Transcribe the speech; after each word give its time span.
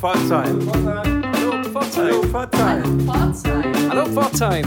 Pforzheim. 0.00 0.58
Hallo 0.72 1.62
Pforzheim. 1.62 2.32
Hallo 3.90 4.06
Pforzheim. 4.06 4.64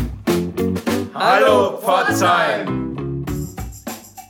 Hallo 1.16 1.78
Pforzheim. 1.80 3.26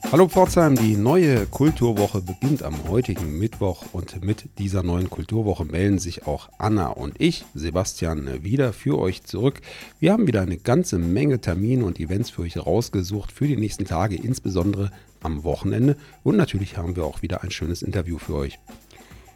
Hallo 0.10 0.28
Pforzheim, 0.29 0.76
die 0.76 0.96
neue 0.96 1.46
Kulturwoche 1.47 2.21
beginnt 2.21 2.63
am 2.63 2.87
heutigen 2.87 3.37
Mittwoch 3.37 3.83
und 3.92 4.24
mit 4.24 4.47
dieser 4.60 4.81
neuen 4.81 5.10
Kulturwoche 5.10 5.65
melden 5.65 5.99
sich 5.99 6.26
auch 6.26 6.47
Anna 6.58 6.87
und 6.87 7.20
ich, 7.20 7.44
Sebastian, 7.54 8.42
wieder 8.42 8.72
für 8.72 8.97
euch 8.97 9.24
zurück. 9.24 9.60
Wir 9.99 10.13
haben 10.13 10.26
wieder 10.26 10.40
eine 10.40 10.56
ganze 10.56 10.99
Menge 10.99 11.42
Termine 11.42 11.83
und 11.83 11.99
Events 11.99 12.29
für 12.29 12.44
euch 12.44 12.56
rausgesucht 12.56 13.33
für 13.33 13.47
die 13.47 13.58
nächsten 13.58 13.83
Tage, 13.83 14.15
insbesondere 14.15 14.90
am 15.22 15.44
Wochenende 15.44 15.97
und 16.23 16.38
natürlich 16.38 16.77
haben 16.77 16.95
wir 16.95 17.04
auch 17.04 17.22
wieder 17.22 17.44
ein 17.44 17.52
schönes 17.52 17.81
Interview 17.81 18.17
für 18.17 18.35
euch. 18.35 18.58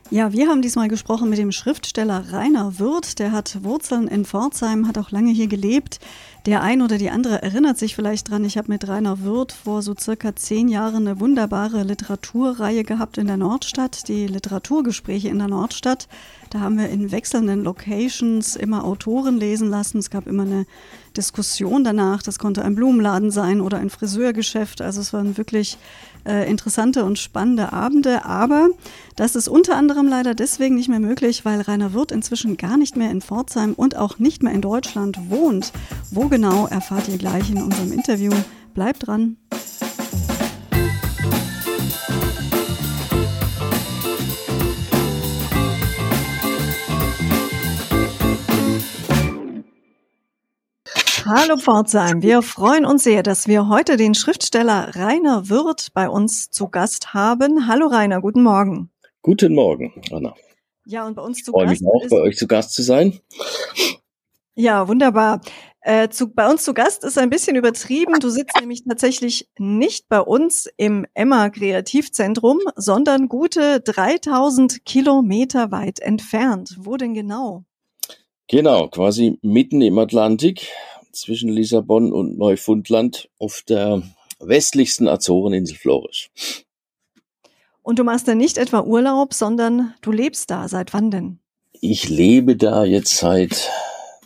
Ja, 0.09 0.31
wir 0.31 0.47
haben 0.47 0.61
diesmal 0.61 0.87
gesprochen 0.87 1.29
mit 1.29 1.37
dem 1.37 1.51
Schriftsteller 1.51 2.31
Rainer 2.31 2.79
Wirth. 2.79 3.19
Der 3.19 3.33
hat 3.33 3.61
Wurzeln 3.63 4.07
in 4.07 4.23
Pforzheim, 4.23 4.87
hat 4.87 4.97
auch 4.97 5.11
lange 5.11 5.31
hier 5.31 5.47
gelebt. 5.47 5.99
Der 6.45 6.63
ein 6.63 6.81
oder 6.81 6.97
die 6.97 7.09
andere 7.09 7.43
erinnert 7.43 7.77
sich 7.77 7.93
vielleicht 7.93 8.29
dran. 8.29 8.45
Ich 8.45 8.57
habe 8.57 8.71
mit 8.71 8.87
Rainer 8.87 9.25
Wirth 9.25 9.51
vor 9.51 9.81
so 9.81 9.93
circa 9.99 10.33
zehn 10.33 10.69
Jahren 10.69 11.05
eine 11.05 11.19
wunderbare 11.19 11.83
Literaturreihe 11.83 12.85
gehabt 12.85 13.17
in 13.17 13.27
der 13.27 13.35
Nordstadt, 13.35 14.07
die 14.07 14.27
Literaturgespräche 14.27 15.27
in 15.27 15.39
der 15.39 15.49
Nordstadt. 15.49 16.07
Da 16.51 16.61
haben 16.61 16.77
wir 16.77 16.87
in 16.87 17.11
wechselnden 17.11 17.65
Locations 17.65 18.55
immer 18.55 18.85
Autoren 18.85 19.35
lesen 19.37 19.69
lassen. 19.69 19.97
Es 19.97 20.09
gab 20.09 20.25
immer 20.25 20.43
eine 20.43 20.65
Diskussion 21.17 21.83
danach. 21.83 22.21
Das 22.23 22.39
konnte 22.39 22.63
ein 22.63 22.75
Blumenladen 22.75 23.31
sein 23.31 23.59
oder 23.59 23.77
ein 23.77 23.89
Friseurgeschäft. 23.89 24.81
Also 24.81 25.01
es 25.01 25.11
waren 25.11 25.37
wirklich 25.37 25.77
äh, 26.25 26.49
interessante 26.49 27.03
und 27.03 27.19
spannende 27.19 27.73
Abende. 27.73 28.23
Aber 28.25 28.69
das 29.15 29.35
ist 29.35 29.47
unter 29.47 29.75
anderem 29.75 30.07
leider 30.07 30.35
deswegen 30.35 30.75
nicht 30.75 30.89
mehr 30.89 30.99
möglich, 30.99 31.43
weil 31.43 31.61
Rainer 31.61 31.93
Wirth 31.93 32.11
inzwischen 32.11 32.57
gar 32.57 32.77
nicht 32.77 32.95
mehr 32.95 33.11
in 33.11 33.21
Pforzheim 33.21 33.73
und 33.73 33.97
auch 33.97 34.19
nicht 34.19 34.43
mehr 34.43 34.53
in 34.53 34.61
Deutschland 34.61 35.29
wohnt. 35.29 35.73
Wo 36.11 36.27
genau 36.27 36.67
erfahrt 36.67 37.07
ihr 37.09 37.17
gleich 37.17 37.49
in 37.49 37.61
unserem 37.61 37.91
Interview. 37.91 38.31
Bleibt 38.73 39.07
dran. 39.07 39.37
Hallo 51.29 51.57
Pforzheim, 51.57 52.21
wir 52.21 52.41
freuen 52.41 52.85
uns 52.85 53.03
sehr, 53.03 53.21
dass 53.21 53.49
wir 53.49 53.67
heute 53.67 53.97
den 53.97 54.15
Schriftsteller 54.15 54.95
Rainer 54.95 55.49
Wirth 55.49 55.89
bei 55.93 56.07
uns 56.07 56.49
zu 56.51 56.69
Gast 56.69 57.13
haben. 57.13 57.67
Hallo 57.67 57.87
Rainer, 57.87 58.21
guten 58.21 58.43
Morgen. 58.43 58.91
Guten 59.23 59.53
Morgen, 59.53 59.91
Anna. 60.09 60.33
Ja, 60.85 61.05
und 61.05 61.15
bei 61.15 61.21
uns 61.21 61.43
zu 61.43 61.51
Freue 61.51 61.65
Gast. 61.65 61.81
mich 61.81 61.89
auch, 61.89 62.09
bei 62.09 62.21
euch 62.21 62.37
zu 62.37 62.47
Gast 62.47 62.73
zu 62.73 62.81
sein. 62.81 63.19
Ja, 64.55 64.87
wunderbar. 64.87 65.41
Äh, 65.81 66.07
zu, 66.07 66.33
bei 66.33 66.49
uns 66.49 66.63
zu 66.63 66.73
Gast 66.73 67.03
ist 67.03 67.17
ein 67.17 67.29
bisschen 67.29 67.57
übertrieben. 67.57 68.13
Du 68.21 68.29
sitzt 68.29 68.57
nämlich 68.57 68.85
tatsächlich 68.85 69.49
nicht 69.59 70.07
bei 70.07 70.21
uns 70.21 70.69
im 70.77 71.05
Emma 71.13 71.49
Kreativzentrum, 71.49 72.59
sondern 72.77 73.27
gute 73.27 73.81
3000 73.81 74.85
Kilometer 74.85 75.71
weit 75.71 75.99
entfernt. 75.99 76.77
Wo 76.79 76.95
denn 76.95 77.13
genau? 77.13 77.65
Genau, 78.47 78.87
quasi 78.87 79.37
mitten 79.41 79.81
im 79.81 79.99
Atlantik 79.99 80.69
zwischen 81.19 81.49
Lissabon 81.49 82.13
und 82.13 82.37
Neufundland 82.37 83.27
auf 83.39 83.63
der 83.67 84.03
westlichsten 84.39 85.07
Azoreninsel 85.07 85.77
Flores. 85.77 86.29
Und 87.81 87.97
du 87.99 88.03
machst 88.03 88.27
da 88.27 88.35
nicht 88.35 88.57
etwa 88.57 88.81
Urlaub, 88.81 89.33
sondern 89.33 89.93
du 90.01 90.11
lebst 90.11 90.51
da. 90.51 90.67
Seit 90.67 90.93
wann 90.93 91.09
denn? 91.09 91.39
Ich 91.79 92.09
lebe 92.09 92.57
da 92.57 92.83
jetzt 92.83 93.17
seit 93.17 93.69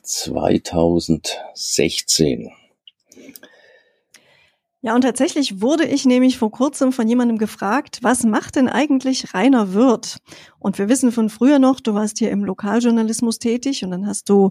2016. 0.03 2.51
Ja, 4.83 4.95
und 4.95 5.01
tatsächlich 5.01 5.61
wurde 5.61 5.85
ich 5.85 6.05
nämlich 6.05 6.39
vor 6.39 6.49
kurzem 6.49 6.91
von 6.91 7.07
jemandem 7.07 7.37
gefragt, 7.37 7.99
was 8.01 8.23
macht 8.23 8.55
denn 8.55 8.67
eigentlich 8.67 9.31
Rainer 9.35 9.73
Wirth? 9.73 10.17
Und 10.57 10.79
wir 10.79 10.89
wissen 10.89 11.11
von 11.11 11.29
früher 11.29 11.59
noch, 11.59 11.79
du 11.79 11.93
warst 11.93 12.17
hier 12.17 12.31
im 12.31 12.43
Lokaljournalismus 12.43 13.37
tätig 13.37 13.83
und 13.83 13.91
dann 13.91 14.07
hast 14.07 14.27
du 14.27 14.49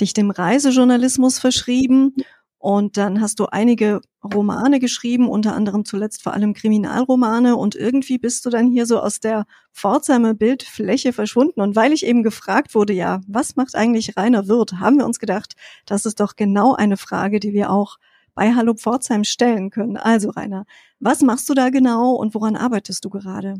dich 0.00 0.14
dem 0.14 0.30
Reisejournalismus 0.30 1.40
verschrieben 1.40 2.14
und 2.58 2.96
dann 2.96 3.20
hast 3.20 3.40
du 3.40 3.46
einige 3.46 4.02
Romane 4.22 4.78
geschrieben, 4.78 5.28
unter 5.28 5.52
anderem 5.56 5.84
zuletzt 5.84 6.22
vor 6.22 6.32
allem 6.32 6.54
Kriminalromane 6.54 7.56
und 7.56 7.74
irgendwie 7.74 8.18
bist 8.18 8.46
du 8.46 8.50
dann 8.50 8.70
hier 8.70 8.86
so 8.86 9.00
aus 9.00 9.18
der 9.18 9.46
Pforzheimer 9.72 10.32
Bildfläche 10.32 11.12
verschwunden. 11.12 11.60
Und 11.60 11.74
weil 11.74 11.92
ich 11.92 12.06
eben 12.06 12.22
gefragt 12.22 12.76
wurde, 12.76 12.92
ja, 12.92 13.20
was 13.26 13.56
macht 13.56 13.74
eigentlich 13.74 14.16
Rainer 14.16 14.46
Wirth, 14.46 14.74
haben 14.78 14.98
wir 14.98 15.06
uns 15.06 15.18
gedacht, 15.18 15.54
das 15.86 16.06
ist 16.06 16.20
doch 16.20 16.36
genau 16.36 16.72
eine 16.72 16.96
Frage, 16.96 17.40
die 17.40 17.52
wir 17.52 17.72
auch 17.72 17.98
bei 18.34 18.54
Hallo 18.54 18.74
Pforzheim 18.74 19.24
stellen 19.24 19.70
können. 19.70 19.96
Also 19.96 20.30
Rainer, 20.30 20.64
was 21.00 21.20
machst 21.22 21.48
du 21.48 21.54
da 21.54 21.70
genau 21.70 22.12
und 22.14 22.34
woran 22.34 22.56
arbeitest 22.56 23.04
du 23.04 23.10
gerade? 23.10 23.54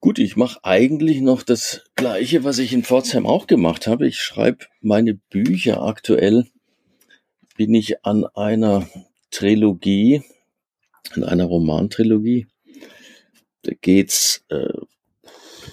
Gut, 0.00 0.20
ich 0.20 0.36
mache 0.36 0.60
eigentlich 0.62 1.20
noch 1.20 1.42
das 1.42 1.82
Gleiche, 1.96 2.44
was 2.44 2.58
ich 2.58 2.72
in 2.72 2.84
Pforzheim 2.84 3.26
auch 3.26 3.48
gemacht 3.48 3.88
habe. 3.88 4.06
Ich 4.06 4.20
schreibe 4.20 4.66
meine 4.80 5.14
Bücher 5.14 5.82
aktuell. 5.82 6.46
Bin 7.56 7.74
ich 7.74 8.04
an 8.04 8.24
einer 8.24 8.88
Trilogie, 9.32 10.22
an 11.14 11.24
einer 11.24 11.46
Romantrilogie. 11.46 12.46
Da 13.62 13.72
geht's 13.80 14.44
äh, 14.50 14.72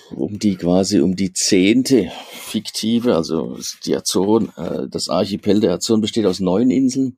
um 0.09 0.39
die 0.39 0.55
quasi 0.55 1.01
um 1.01 1.15
die 1.15 1.33
zehnte 1.33 2.11
fiktive, 2.33 3.15
also 3.15 3.57
die 3.85 3.95
Azoren, 3.95 4.51
äh, 4.57 4.87
das 4.89 5.09
Archipel 5.09 5.59
der 5.59 5.73
Azoren 5.73 6.01
besteht 6.01 6.25
aus 6.25 6.39
neun 6.39 6.71
Inseln. 6.71 7.17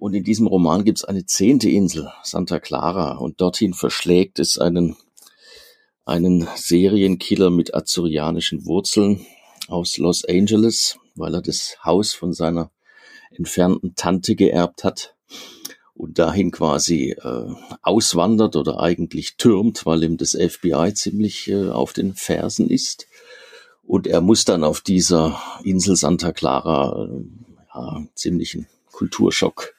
Und 0.00 0.14
in 0.14 0.24
diesem 0.24 0.46
Roman 0.46 0.84
gibt 0.84 0.98
es 0.98 1.04
eine 1.04 1.26
zehnte 1.26 1.68
Insel, 1.68 2.10
Santa 2.22 2.58
Clara. 2.58 3.18
Und 3.18 3.42
dorthin 3.42 3.74
verschlägt 3.74 4.38
es 4.38 4.58
einen, 4.58 4.96
einen 6.06 6.48
Serienkiller 6.56 7.50
mit 7.50 7.74
azorianischen 7.74 8.64
Wurzeln 8.64 9.26
aus 9.68 9.98
Los 9.98 10.24
Angeles, 10.24 10.98
weil 11.16 11.34
er 11.34 11.42
das 11.42 11.76
Haus 11.84 12.14
von 12.14 12.32
seiner 12.32 12.70
entfernten 13.30 13.94
Tante 13.94 14.36
geerbt 14.36 14.84
hat 14.84 15.16
und 15.92 16.18
dahin 16.18 16.50
quasi 16.50 17.10
äh, 17.10 17.54
auswandert 17.82 18.56
oder 18.56 18.80
eigentlich 18.80 19.36
türmt, 19.36 19.84
weil 19.84 20.02
ihm 20.02 20.16
das 20.16 20.30
FBI 20.30 20.94
ziemlich 20.94 21.46
äh, 21.48 21.68
auf 21.68 21.92
den 21.92 22.14
Fersen 22.14 22.70
ist. 22.70 23.06
Und 23.82 24.06
er 24.06 24.22
muss 24.22 24.46
dann 24.46 24.64
auf 24.64 24.80
dieser 24.80 25.38
Insel 25.62 25.94
Santa 25.94 26.32
Clara 26.32 27.04
äh, 27.04 27.22
ja, 27.74 28.06
ziemlichen 28.14 28.66
Kulturschock 29.00 29.74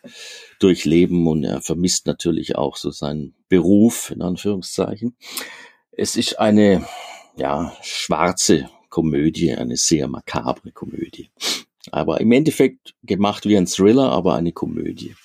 durchleben 0.57 1.27
und 1.27 1.43
er 1.43 1.61
vermisst 1.61 2.07
natürlich 2.07 2.55
auch 2.55 2.75
so 2.75 2.89
seinen 2.89 3.35
Beruf, 3.49 4.09
in 4.09 4.23
Anführungszeichen. 4.23 5.15
Es 5.91 6.15
ist 6.15 6.39
eine, 6.39 6.87
ja, 7.37 7.71
schwarze 7.83 8.67
Komödie, 8.89 9.53
eine 9.53 9.77
sehr 9.77 10.07
makabre 10.07 10.71
Komödie. 10.71 11.29
Aber 11.91 12.19
im 12.19 12.31
Endeffekt 12.31 12.95
gemacht 13.03 13.45
wie 13.45 13.57
ein 13.57 13.67
Thriller, 13.67 14.09
aber 14.11 14.33
eine 14.33 14.53
Komödie. 14.53 15.15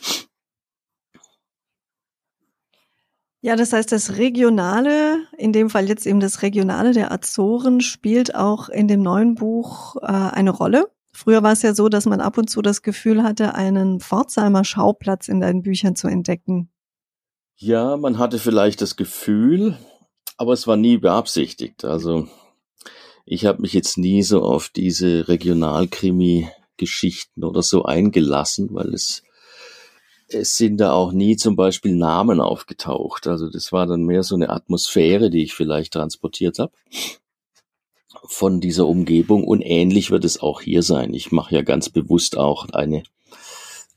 Ja, 3.40 3.56
das 3.56 3.72
heißt, 3.72 3.92
das 3.92 4.18
Regionale, 4.18 5.26
in 5.38 5.54
dem 5.54 5.70
Fall 5.70 5.88
jetzt 5.88 6.06
eben 6.06 6.20
das 6.20 6.42
Regionale 6.42 6.92
der 6.92 7.12
Azoren, 7.12 7.80
spielt 7.80 8.34
auch 8.34 8.68
in 8.68 8.88
dem 8.88 9.00
neuen 9.02 9.36
Buch 9.36 9.96
äh, 10.02 10.06
eine 10.06 10.50
Rolle. 10.50 10.90
Früher 11.16 11.42
war 11.42 11.52
es 11.52 11.62
ja 11.62 11.74
so, 11.74 11.88
dass 11.88 12.04
man 12.04 12.20
ab 12.20 12.36
und 12.36 12.50
zu 12.50 12.60
das 12.60 12.82
Gefühl 12.82 13.22
hatte, 13.22 13.54
einen 13.54 14.00
Pforzheimer 14.00 14.64
Schauplatz 14.64 15.28
in 15.28 15.40
deinen 15.40 15.62
Büchern 15.62 15.96
zu 15.96 16.08
entdecken. 16.08 16.68
Ja, 17.56 17.96
man 17.96 18.18
hatte 18.18 18.38
vielleicht 18.38 18.82
das 18.82 18.96
Gefühl, 18.96 19.78
aber 20.36 20.52
es 20.52 20.66
war 20.66 20.76
nie 20.76 20.98
beabsichtigt. 20.98 21.86
Also 21.86 22.28
ich 23.24 23.46
habe 23.46 23.62
mich 23.62 23.72
jetzt 23.72 23.96
nie 23.96 24.22
so 24.22 24.42
auf 24.42 24.68
diese 24.68 25.28
Regionalkrimi-Geschichten 25.28 27.44
oder 27.44 27.62
so 27.62 27.86
eingelassen, 27.86 28.68
weil 28.72 28.92
es 28.92 29.22
es 30.28 30.58
sind 30.58 30.76
da 30.78 30.92
auch 30.92 31.12
nie 31.12 31.36
zum 31.36 31.56
Beispiel 31.56 31.94
Namen 31.94 32.42
aufgetaucht. 32.42 33.26
Also 33.26 33.48
das 33.48 33.72
war 33.72 33.86
dann 33.86 34.02
mehr 34.02 34.22
so 34.22 34.34
eine 34.34 34.50
Atmosphäre, 34.50 35.30
die 35.30 35.44
ich 35.44 35.54
vielleicht 35.54 35.94
transportiert 35.94 36.58
habe 36.58 36.72
von 38.24 38.60
dieser 38.60 38.86
Umgebung 38.86 39.44
und 39.44 39.62
ähnlich 39.62 40.10
wird 40.10 40.24
es 40.24 40.40
auch 40.40 40.60
hier 40.60 40.82
sein. 40.82 41.14
Ich 41.14 41.32
mache 41.32 41.54
ja 41.54 41.62
ganz 41.62 41.88
bewusst 41.88 42.36
auch 42.36 42.68
eine, 42.70 43.02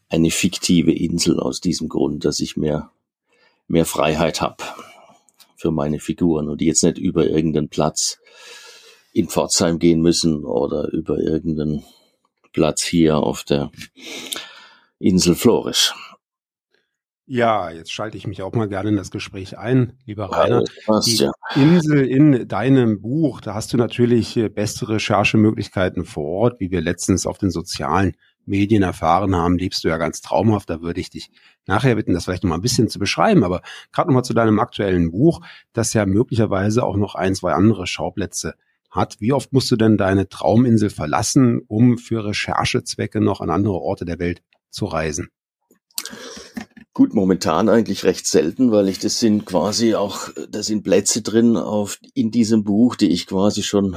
eine 0.10 0.32
fiktive 0.32 0.94
Insel 0.94 1.40
aus 1.40 1.62
diesem 1.62 1.90
Grund, 1.90 2.26
dass 2.26 2.40
ich 2.40 2.58
mehr, 2.58 2.92
mehr 3.68 3.86
Freiheit 3.86 4.42
habe 4.42 4.64
für 5.56 5.72
meine 5.72 6.00
Figuren 6.00 6.50
und 6.50 6.62
die 6.62 6.66
jetzt 6.66 6.84
nicht 6.84 6.98
über 6.98 7.28
irgendeinen 7.28 7.70
Platz 7.70 8.20
in 9.12 9.28
Pforzheim 9.28 9.80
gehen 9.80 10.02
müssen 10.02 10.46
oder 10.46 10.90
über 10.92 11.18
irgendeinen 11.20 11.84
Platz 12.54 12.84
hier 12.84 13.18
auf 13.18 13.44
der 13.44 13.72
Insel 15.00 15.36
Florisch. 15.36 15.94
Ja, 17.32 17.70
jetzt 17.70 17.94
schalte 17.94 18.18
ich 18.18 18.26
mich 18.26 18.42
auch 18.42 18.54
mal 18.54 18.68
gerne 18.68 18.90
in 18.90 18.96
das 18.96 19.12
Gespräch 19.12 19.56
ein, 19.56 19.94
lieber 20.08 20.32
Rainer. 20.32 20.64
Die. 21.06 21.30
Insel 21.54 22.04
in 22.04 22.48
deinem 22.48 23.02
Buch, 23.02 23.40
da 23.40 23.54
hast 23.54 23.72
du 23.72 23.78
natürlich 23.78 24.36
äh, 24.36 24.50
beste 24.50 24.90
Recherchemöglichkeiten 24.90 26.06
vor 26.06 26.26
Ort, 26.26 26.60
wie 26.60 26.72
wir 26.72 26.82
letztens 26.82 27.28
auf 27.28 27.38
den 27.38 27.52
sozialen 27.52 28.16
Medien 28.48 28.82
erfahren 28.82 29.36
haben, 29.36 29.60
lebst 29.60 29.84
du 29.84 29.90
ja 29.90 29.98
ganz 29.98 30.22
traumhaft. 30.22 30.72
Da 30.72 30.82
würde 30.82 31.02
ich 31.02 31.12
dich 31.12 31.30
nachher 31.68 31.94
bitten, 31.94 32.16
das 32.16 32.26
vielleicht 32.26 32.44
noch 32.44 32.50
mal 32.50 32.56
ein 32.56 32.64
bisschen 32.64 32.90
zu 32.90 32.98
beschreiben. 32.98 33.44
Aber 33.44 33.62
gerade 33.92 34.10
noch 34.10 34.16
mal 34.16 34.24
zu 34.24 34.34
deinem 34.34 34.58
aktuellen 34.58 35.12
Buch, 35.12 35.42
das 35.72 35.94
ja 35.94 36.08
möglicherweise 36.08 36.84
auch 36.84 36.98
noch 36.98 37.14
ein, 37.14 37.36
zwei 37.36 37.54
andere 37.54 37.86
Schauplätze 37.86 38.56
hat. 38.90 39.18
Wie 39.20 39.34
oft 39.34 39.54
musst 39.54 39.70
du 39.70 39.76
denn 39.76 39.98
deine 39.98 40.30
Trauminsel 40.30 40.90
verlassen, 40.90 41.62
um 41.68 42.00
für 42.00 42.26
Recherchezwecke 42.26 43.22
noch 43.22 43.40
an 43.40 43.52
andere 43.52 43.76
Orte 43.76 44.06
der 44.06 44.18
Welt 44.18 44.42
zu 44.72 44.86
reisen? 44.86 45.30
Gut, 47.00 47.14
momentan 47.14 47.70
eigentlich 47.70 48.04
recht 48.04 48.28
selten, 48.28 48.74
weil 48.74 48.90
ich 48.90 49.00
das 49.00 49.22
sind 49.22 49.46
quasi 49.46 49.96
auch, 49.96 50.32
da 50.50 50.62
sind 50.62 50.84
Plätze 50.84 51.22
drin 51.22 51.56
auf, 51.56 51.98
in 52.14 52.30
diesem 52.30 52.66
Buch, 52.66 52.98
die 52.98 53.08
ich 53.08 53.26
quasi 53.26 53.64
schon 53.64 53.96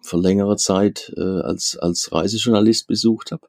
vor 0.00 0.22
längerer 0.22 0.56
Zeit 0.56 1.12
äh, 1.18 1.20
als, 1.20 1.76
als 1.76 2.12
Reisejournalist 2.12 2.86
besucht 2.86 3.30
habe. 3.30 3.46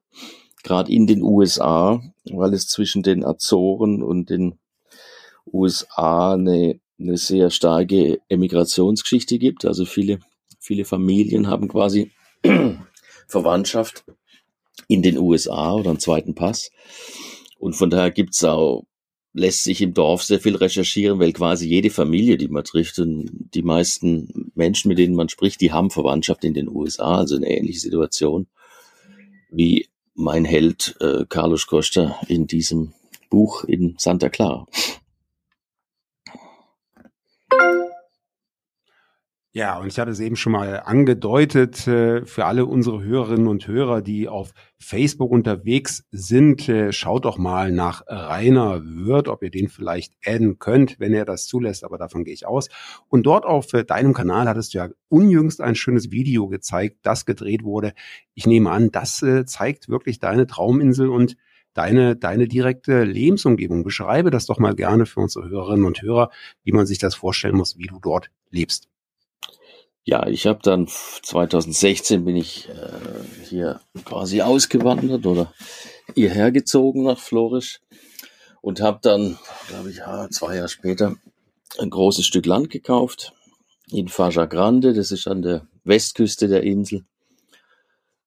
Gerade 0.62 0.92
in 0.92 1.08
den 1.08 1.24
USA, 1.24 2.02
weil 2.30 2.54
es 2.54 2.68
zwischen 2.68 3.02
den 3.02 3.24
Azoren 3.24 4.04
und 4.04 4.30
den 4.30 4.60
USA 5.46 6.34
eine, 6.34 6.78
eine 7.00 7.16
sehr 7.16 7.52
starke 7.52 8.20
Emigrationsgeschichte 8.28 9.40
gibt. 9.40 9.64
Also 9.64 9.86
viele, 9.86 10.20
viele 10.60 10.84
Familien 10.84 11.48
haben 11.48 11.70
quasi 11.70 12.12
Verwandtschaft 13.30 14.04
in 14.90 15.02
den 15.02 15.18
USA 15.18 15.72
oder 15.72 15.92
einen 15.92 16.00
zweiten 16.00 16.36
Pass. 16.36 16.72
Und 17.58 17.74
von 17.74 17.90
daher 17.90 18.12
gibt's 18.12 18.44
auch, 18.44 18.86
lässt 19.34 19.64
sich 19.64 19.82
im 19.82 19.94
Dorf 19.94 20.24
sehr 20.24 20.40
viel 20.40 20.56
recherchieren, 20.56 21.20
weil 21.20 21.34
quasi 21.34 21.68
jede 21.68 21.90
Familie, 21.90 22.38
die 22.38 22.48
man 22.48 22.64
trifft 22.64 23.00
und 23.00 23.50
die 23.54 23.64
meisten 23.64 24.52
Menschen, 24.56 24.90
mit 24.90 24.98
denen 24.98 25.16
man 25.16 25.30
spricht, 25.30 25.60
die 25.62 25.72
haben 25.72 25.90
Verwandtschaft 25.90 26.44
in 26.46 26.54
den 26.54 26.70
USA, 26.70 27.18
also 27.18 27.36
eine 27.36 27.50
ähnliche 27.50 27.80
Situation 27.80 28.48
wie 29.52 29.88
mein 30.14 30.46
Held 30.46 30.96
äh, 31.02 31.26
Carlos 31.28 31.68
Costa 31.68 32.20
in 32.28 32.48
diesem 32.48 32.94
Buch 33.30 33.64
in 33.66 33.96
Santa 33.98 34.30
Clara. 34.30 34.66
Ja, 39.58 39.78
und 39.80 39.88
ich 39.88 40.00
hatte 40.00 40.12
es 40.12 40.20
eben 40.20 40.36
schon 40.36 40.52
mal 40.52 40.82
angedeutet, 40.82 41.88
äh, 41.88 42.26
für 42.26 42.44
alle 42.44 42.66
unsere 42.66 43.02
Hörerinnen 43.02 43.48
und 43.48 43.66
Hörer, 43.68 44.02
die 44.02 44.28
auf 44.28 44.52
Facebook 44.80 45.32
unterwegs 45.32 46.04
sind, 46.12 46.68
äh, 46.68 46.92
schaut 46.92 47.24
doch 47.24 47.38
mal 47.38 47.72
nach 47.72 48.04
Rainer 48.06 48.82
Wirth, 48.84 49.30
ob 49.30 49.42
ihr 49.44 49.52
den 49.52 49.70
vielleicht 49.70 50.14
adden 50.26 50.60
könnt, 50.60 51.00
wenn 51.00 51.14
er 51.14 51.24
das 51.24 51.46
zulässt, 51.46 51.86
aber 51.86 51.98
davon 51.98 52.26
gehe 52.26 52.34
ich 52.34 52.46
aus. 52.46 52.68
Und 53.08 53.26
dort 53.26 53.46
auf 53.46 53.72
äh, 53.72 53.86
deinem 53.86 54.14
Kanal 54.14 54.50
hattest 54.50 54.74
du 54.74 54.80
ja 54.80 54.90
unjüngst 55.08 55.62
ein 55.62 55.76
schönes 55.76 56.12
Video 56.12 56.50
gezeigt, 56.50 56.98
das 57.04 57.26
gedreht 57.26 57.64
wurde. 57.64 57.94
Ich 58.34 58.46
nehme 58.46 58.72
an, 58.72 58.92
das 58.92 59.24
zeigt 59.46 59.88
wirklich 59.88 60.20
deine 60.20 60.48
Trauminsel 60.48 61.08
und 61.08 61.38
deine, 61.74 62.18
deine 62.18 62.50
direkte 62.50 63.06
Lebensumgebung. 63.06 63.86
Beschreibe 63.86 64.32
das 64.32 64.48
doch 64.48 64.60
mal 64.60 64.76
gerne 64.76 65.06
für 65.06 65.22
unsere 65.22 65.48
Hörerinnen 65.48 65.86
und 65.86 66.02
Hörer, 66.02 66.30
wie 66.66 66.74
man 66.74 66.86
sich 66.86 66.98
das 66.98 67.16
vorstellen 67.16 67.56
muss, 67.56 67.78
wie 67.78 67.88
du 67.88 68.00
dort 68.02 68.32
lebst. 68.50 68.90
Ja, 70.08 70.28
ich 70.28 70.46
habe 70.46 70.60
dann 70.62 70.88
2016 70.88 72.26
bin 72.26 72.36
ich 72.36 72.70
äh, 72.70 73.44
hier 73.44 73.82
quasi 74.06 74.44
ausgewandert 74.44 75.26
oder 75.26 75.52
hierher 76.14 76.52
gezogen 76.52 77.04
nach 77.04 77.18
Florisch 77.18 77.82
und 78.62 78.82
habe 78.82 79.00
dann, 79.02 79.40
glaube 79.68 79.90
ich, 79.90 80.02
zwei 80.30 80.58
Jahre 80.58 80.70
später 80.70 81.16
ein 81.80 81.90
großes 81.90 82.24
Stück 82.24 82.46
Land 82.46 82.70
gekauft 82.70 83.34
in 83.92 84.08
Faja 84.08 84.46
Grande, 84.46 84.94
das 84.94 85.12
ist 85.12 85.28
an 85.28 85.42
der 85.42 85.68
Westküste 85.84 86.48
der 86.48 86.62
Insel, 86.62 87.04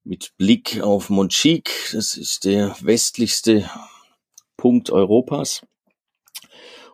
mit 0.02 0.36
Blick 0.36 0.80
auf 0.80 1.10
Monchique, 1.10 1.92
das 1.92 2.16
ist 2.16 2.44
der 2.44 2.76
westlichste 2.80 3.70
Punkt 4.56 4.90
Europas. 4.90 5.62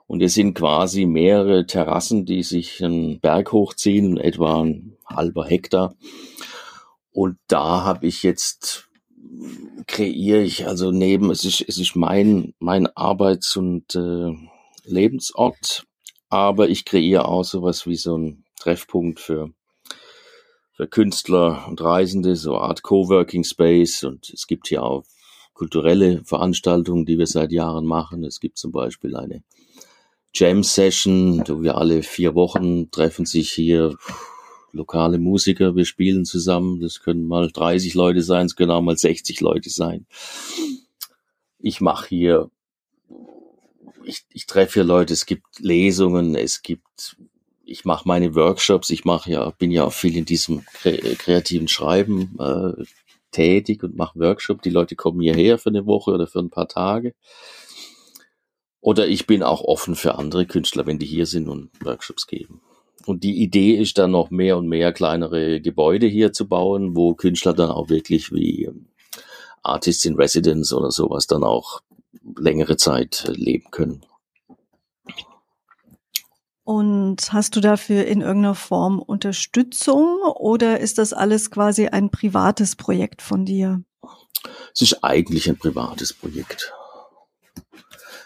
Und 0.07 0.23
es 0.23 0.35
sind 0.35 0.55
quasi 0.55 1.07
mehrere 1.07 1.67
Terrassen, 1.67 2.27
die 2.27 2.43
sich 2.43 2.85
einen 2.85 3.21
Berg 3.21 3.53
hochziehen, 3.53 4.19
etwa 4.19 4.63
ein 4.63 4.97
halber 5.07 5.47
Hektar. 5.47 5.97
Und 7.11 7.39
da 7.49 7.85
habe 7.85 8.07
ich 8.07 8.23
jetzt 8.23 8.89
kreiere 9.87 10.43
ich 10.43 10.67
also 10.67 10.91
neben 10.91 11.31
es 11.31 11.45
ist 11.45 11.65
es 11.67 11.79
ist 11.79 11.97
mein 11.97 12.55
mein 12.59 12.87
Arbeits- 12.97 13.57
und 13.57 13.95
äh, 13.95 14.33
Lebensort, 14.85 15.85
aber 16.29 16.69
ich 16.69 16.85
kreiere 16.85 17.29
auch 17.29 17.45
sowas 17.45 17.87
wie 17.87 17.97
so 17.97 18.17
ein 18.17 18.45
Treffpunkt 18.59 19.21
für 19.21 19.51
für 20.73 20.89
Künstler 20.89 21.67
und 21.69 21.81
Reisende, 21.81 22.35
so 22.35 22.57
eine 22.57 22.65
Art 22.65 22.83
Coworking 22.83 23.45
Space 23.45 24.03
und 24.03 24.31
es 24.31 24.47
gibt 24.47 24.69
hier 24.69 24.83
auch 24.83 25.05
kulturelle 25.53 26.25
Veranstaltungen, 26.25 27.07
die 27.07 27.17
wir 27.17 27.29
seit 27.29 27.53
Jahren 27.53 27.87
machen. 27.87 28.25
Es 28.25 28.41
gibt 28.41 28.59
zum 28.59 28.73
Beispiel 28.73 29.15
eine 29.15 29.45
Jam 30.35 30.65
Session, 30.65 31.45
wo 31.47 31.63
wir 31.63 31.77
alle 31.77 32.03
vier 32.03 32.35
Wochen 32.35 32.91
treffen 32.91 33.25
sich 33.25 33.53
hier 33.53 33.97
lokale 34.73 35.19
Musiker, 35.19 35.77
wir 35.77 35.85
spielen 35.85 36.25
zusammen. 36.25 36.81
Das 36.81 37.01
können 37.01 37.27
mal 37.27 37.51
30 37.51 37.95
Leute 37.95 38.23
sein, 38.23 38.47
es 38.47 38.57
können 38.57 38.73
auch 38.73 38.83
mal 38.83 38.97
60 38.97 39.41
Leute 39.41 39.71
sein. 39.71 40.07
Ich 41.61 41.81
mache 41.81 42.09
hier, 42.09 42.51
ich, 44.05 44.25
ich 44.33 44.47
treffe 44.47 44.75
hier 44.75 44.85
Leute, 44.85 45.13
es 45.13 45.25
gibt 45.25 45.61
Lesungen, 45.61 46.35
es 46.35 46.63
gibt, 46.63 47.17
ich 47.65 47.85
mache 47.85 48.09
meine 48.09 48.35
Workshops, 48.35 48.91
ich 48.91 49.05
mache 49.05 49.31
ja, 49.31 49.51
bin 49.51 49.71
ja 49.71 49.85
auch 49.85 49.93
viel 49.93 50.17
in 50.17 50.25
diesem 50.25 50.65
kreativen 50.83 51.69
Schreiben 51.69 52.37
äh, 52.41 52.85
tätig 53.31 53.85
und 53.85 53.97
mache 53.97 54.19
Workshop. 54.19 54.63
Die 54.63 54.71
Leute 54.71 54.97
kommen 54.97 55.21
hierher 55.21 55.59
für 55.59 55.71
eine 55.71 55.87
Woche 55.87 56.11
oder 56.11 56.27
für 56.27 56.41
ein 56.41 56.51
paar 56.51 56.69
Tage. 56.69 57.15
Oder 58.85 59.09
ich 59.09 59.27
bin 59.27 59.43
auch 59.43 59.63
offen 59.63 59.95
für 59.95 60.17
andere 60.17 60.45
Künstler, 60.45 60.85
wenn 60.85 60.99
die 60.99 61.07
hier 61.07 61.25
sind 61.25 61.49
und 61.49 61.71
Workshops 61.83 62.27
geben. 62.27 62.61
Und 63.07 63.25
die 63.25 63.43
Idee 63.43 63.77
ist 63.77 63.97
dann 63.97 64.11
noch 64.11 64.31
mehr 64.31 64.59
und 64.59 64.69
mehr 64.69 64.93
kleinere 64.93 65.63
Gebäude 65.63 66.07
hier 66.07 66.35
zu 66.35 66.47
bauen, 66.47 66.95
wo 66.95 67.15
Künstler 67.15 67.55
dann 67.55 67.71
auch 67.71 67.89
wirklich 67.89 68.31
wie 68.31 68.65
ähm, 68.65 68.89
Artists 69.63 70.05
in 70.05 70.17
Residence 70.17 70.75
oder 70.75 70.91
sowas 70.91 71.27
dann 71.27 71.45
auch 71.45 71.81
längere 72.37 72.77
Zeit 72.77 73.25
äh, 73.27 73.33
leben 73.33 73.71
können. 73.71 74.05
Und 76.63 77.33
hast 77.33 77.57
du 77.57 77.61
dafür 77.61 78.05
in 78.05 78.21
irgendeiner 78.21 78.55
Form 78.55 78.99
Unterstützung 78.99 80.21
oder 80.37 80.81
ist 80.81 80.99
das 80.99 81.15
alles 81.15 81.51
quasi 81.51 81.87
ein 81.87 82.11
privates 82.11 82.77
Projekt 82.77 83.23
von 83.23 83.47
dir? 83.47 83.83
Es 84.75 84.83
ist 84.83 85.03
eigentlich 85.03 85.49
ein 85.49 85.57
privates 85.57 86.13
Projekt 86.13 86.75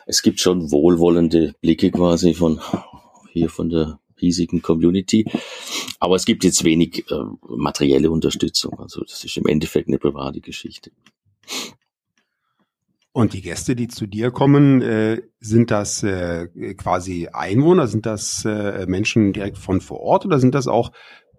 es 0.09 0.23
gibt 0.23 0.41
schon 0.41 0.71
wohlwollende 0.73 1.55
Blicke 1.61 1.91
quasi 1.91 2.33
von 2.33 2.61
hier 3.31 3.51
von 3.51 3.69
der 3.69 4.01
hiesigen 4.17 4.63
Community. 4.63 5.27
Aber 6.01 6.17
es 6.17 6.25
gibt 6.25 6.45
jetzt 6.45 6.65
wenig 6.65 7.05
äh, 7.11 7.15
materielle 7.47 8.11
Unterstützung. 8.11 8.81
Also 8.81 9.03
das 9.03 9.23
ist 9.25 9.37
im 9.37 9.47
Endeffekt 9.47 9.87
eine 9.89 9.99
private 9.99 10.41
Geschichte. 10.41 10.91
Und 13.13 13.35
die 13.35 13.43
Gäste, 13.43 13.77
die 13.77 13.89
zu 13.89 14.07
dir 14.07 14.31
kommen, 14.31 14.81
äh, 14.81 15.23
sind 15.41 15.71
das 15.71 16.03
äh, 16.03 16.49
quasi 16.75 17.29
Einwohner? 17.31 17.87
Sind 17.87 18.07
das 18.07 18.45
äh, 18.47 18.87
Menschen 18.87 19.35
direkt 19.35 19.59
von 19.59 19.83
vor 19.83 20.01
Ort 20.01 20.25
oder 20.25 20.41
sind 20.41 20.55
das 20.55 20.69
auch 20.69 20.91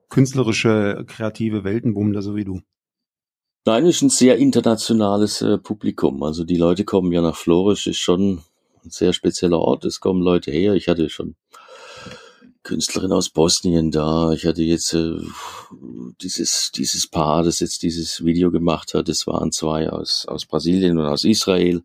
künstlerische, 0.10 1.06
kreative 1.08 1.64
Weltenbummler, 1.64 2.22
so 2.22 2.36
wie 2.36 2.46
du? 2.46 2.62
Nein, 3.66 3.86
es 3.86 3.98
ist 3.98 4.02
ein 4.04 4.10
sehr 4.10 4.38
internationales 4.38 5.42
äh, 5.42 5.58
Publikum. 5.58 6.22
Also 6.22 6.44
die 6.44 6.58
Leute 6.58 6.86
kommen 6.86 7.12
ja 7.12 7.22
nach 7.22 7.36
Florisch, 7.36 7.88
ist 7.88 8.00
schon 8.00 8.42
ein 8.84 8.92
sehr 8.92 9.14
spezieller 9.14 9.60
Ort. 9.60 9.86
Es 9.86 10.00
kommen 10.00 10.22
Leute 10.22 10.52
her. 10.52 10.74
Ich 10.74 10.88
hatte 10.88 11.10
schon 11.10 11.36
Künstlerin 12.64 13.14
aus 13.14 13.30
Bosnien 13.30 13.90
da. 13.90 14.32
Ich 14.34 14.46
hatte 14.46 14.62
jetzt 14.62 14.94
äh, 14.94 15.18
dieses, 16.22 16.72
dieses 16.72 17.08
Paar, 17.08 17.44
das 17.44 17.62
jetzt 17.62 17.84
dieses 17.84 18.24
Video 18.24 18.52
gemacht 18.52 18.94
hat. 18.94 19.08
Das 19.08 19.26
waren 19.28 19.52
zwei 19.52 19.90
aus, 19.90 20.26
aus 20.28 20.46
Brasilien 20.46 20.98
und 20.98 21.06
aus 21.06 21.24
Israel. 21.24 21.82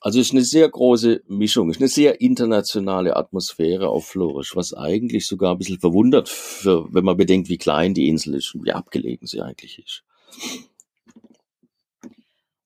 Also 0.00 0.20
es 0.20 0.26
ist 0.26 0.32
eine 0.32 0.44
sehr 0.44 0.68
große 0.68 1.22
Mischung. 1.28 1.70
Es 1.70 1.76
ist 1.76 1.82
eine 1.82 1.88
sehr 1.88 2.20
internationale 2.20 3.16
Atmosphäre 3.16 3.88
auf 3.88 4.06
Florisch, 4.06 4.56
was 4.56 4.74
eigentlich 4.74 5.26
sogar 5.26 5.52
ein 5.52 5.58
bisschen 5.58 5.80
verwundert, 5.80 6.28
für, 6.28 6.92
wenn 6.92 7.04
man 7.04 7.16
bedenkt, 7.16 7.48
wie 7.48 7.58
klein 7.58 7.94
die 7.94 8.08
Insel 8.08 8.34
ist 8.34 8.54
und 8.54 8.64
wie 8.64 8.72
abgelegen 8.72 9.26
sie 9.26 9.40
eigentlich 9.40 9.78
ist. 9.78 10.02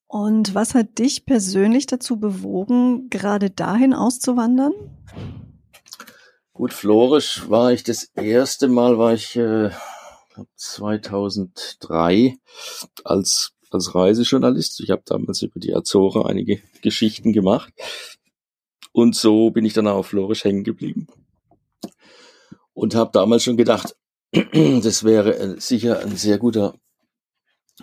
Und 0.07 0.55
was 0.55 0.75
hat 0.75 0.99
dich 0.99 1.27
persönlich 1.27 1.87
dazu 1.87 2.19
bewogen, 2.19 3.11
gerade 3.11 3.51
dahin 3.51 3.93
auszuwandern? 3.93 4.73
Gut, 6.53 6.73
Florisch 6.73 7.49
war 7.51 7.73
ich 7.73 7.83
das 7.83 8.05
erste 8.15 8.69
Mal, 8.69 8.99
war 8.99 9.13
ich 9.13 9.37
äh, 9.37 9.71
2003 10.57 12.37
als 13.05 13.57
als 13.71 13.95
Reisejournalist. 13.95 14.81
Ich 14.81 14.91
habe 14.91 15.03
damals 15.05 15.43
über 15.43 15.61
die 15.61 15.75
Azore 15.75 16.27
einige 16.27 16.61
Geschichten 16.83 17.33
gemacht. 17.33 17.73
Und 18.93 19.15
so 19.15 19.51
bin 19.51 19.65
ich 19.65 19.75
dann 19.75 19.87
auf 19.87 20.09
Florisch 20.09 20.45
hängen 20.45 20.65
geblieben. 20.65 21.07
Und 22.73 22.95
habe 22.95 23.11
damals 23.13 23.43
schon 23.45 23.57
gedacht, 23.57 23.97
das 24.33 25.05
wäre 25.05 25.61
sicher 25.61 26.01
ein 26.01 26.17
sehr 26.17 26.39
guter 26.39 26.75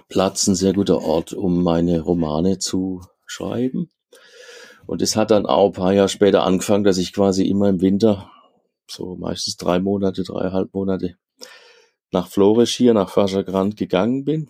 Platz, 0.10 0.48
ein 0.48 0.56
sehr 0.56 0.74
guter 0.74 1.02
Ort, 1.02 1.32
um 1.34 1.64
meine 1.64 2.02
Romane 2.02 2.60
zu 2.60 3.02
schreiben. 3.26 3.90
Und 4.86 5.02
es 5.02 5.16
hat 5.16 5.32
dann 5.32 5.46
auch 5.46 5.68
ein 5.68 5.74
paar 5.74 5.94
Jahre 5.94 6.10
später 6.10 6.44
angefangen, 6.44 6.84
dass 6.84 6.98
ich 6.98 7.14
quasi 7.14 7.46
immer 7.46 7.70
im 7.70 7.80
Winter, 7.82 8.30
so 8.88 9.16
meistens 9.16 9.58
drei 9.58 9.80
Monate, 9.80 10.24
dreieinhalb 10.24 10.74
Monate, 10.74 11.16
nach 12.12 12.28
Florisch 12.28 12.76
hier, 12.76 12.94
nach 12.94 13.10
Faschergrand 13.10 13.78
gegangen 13.78 14.26
bin. 14.26 14.50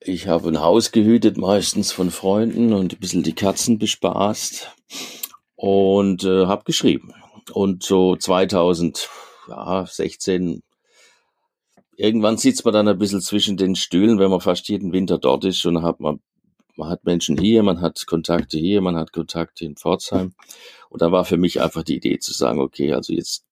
Ich 0.00 0.26
habe 0.26 0.48
ein 0.48 0.60
Haus 0.60 0.90
gehütet, 0.90 1.36
meistens 1.36 1.92
von 1.92 2.10
Freunden 2.10 2.72
und 2.72 2.94
ein 2.94 2.98
bisschen 2.98 3.22
die 3.22 3.34
Katzen 3.34 3.78
bespaßt 3.78 4.70
und 5.54 6.24
äh, 6.24 6.46
habe 6.46 6.64
geschrieben. 6.64 7.12
Und 7.52 7.84
so 7.84 8.16
2016, 8.16 10.62
irgendwann 11.96 12.36
sitzt 12.36 12.64
man 12.64 12.74
dann 12.74 12.88
ein 12.88 12.98
bisschen 12.98 13.20
zwischen 13.20 13.56
den 13.56 13.76
Stühlen, 13.76 14.18
wenn 14.18 14.30
man 14.30 14.40
fast 14.40 14.68
jeden 14.68 14.92
Winter 14.92 15.18
dort 15.18 15.44
ist 15.44 15.64
und 15.66 15.82
hat 15.82 16.00
man, 16.00 16.20
man 16.76 16.88
hat 16.88 17.04
Menschen 17.04 17.38
hier, 17.38 17.62
man 17.62 17.80
hat 17.80 18.06
Kontakte 18.06 18.58
hier, 18.58 18.80
man 18.80 18.96
hat 18.96 19.12
Kontakte 19.12 19.64
in 19.64 19.76
Pforzheim. 19.76 20.34
Und 20.88 21.02
da 21.02 21.12
war 21.12 21.24
für 21.24 21.36
mich 21.36 21.60
einfach 21.60 21.82
die 21.82 21.96
Idee 21.96 22.18
zu 22.18 22.32
sagen, 22.32 22.60
okay, 22.60 22.92
also 22.92 23.12
jetzt 23.12 23.44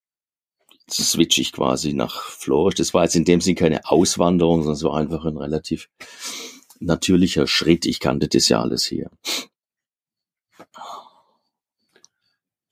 switch 0.90 1.38
ich 1.38 1.52
quasi 1.52 1.92
nach 1.92 2.22
Florisch. 2.22 2.74
Das 2.74 2.94
war 2.94 3.04
jetzt 3.04 3.16
in 3.16 3.24
dem 3.24 3.40
Sinn 3.40 3.54
keine 3.54 3.84
Auswanderung, 3.84 4.62
sondern 4.62 4.74
es 4.74 4.82
war 4.82 4.96
einfach 4.96 5.24
ein 5.24 5.36
relativ 5.36 5.88
natürlicher 6.80 7.46
Schritt. 7.46 7.86
Ich 7.86 8.00
kannte 8.00 8.28
das 8.28 8.48
ja 8.48 8.60
alles 8.60 8.84
hier. 8.84 9.10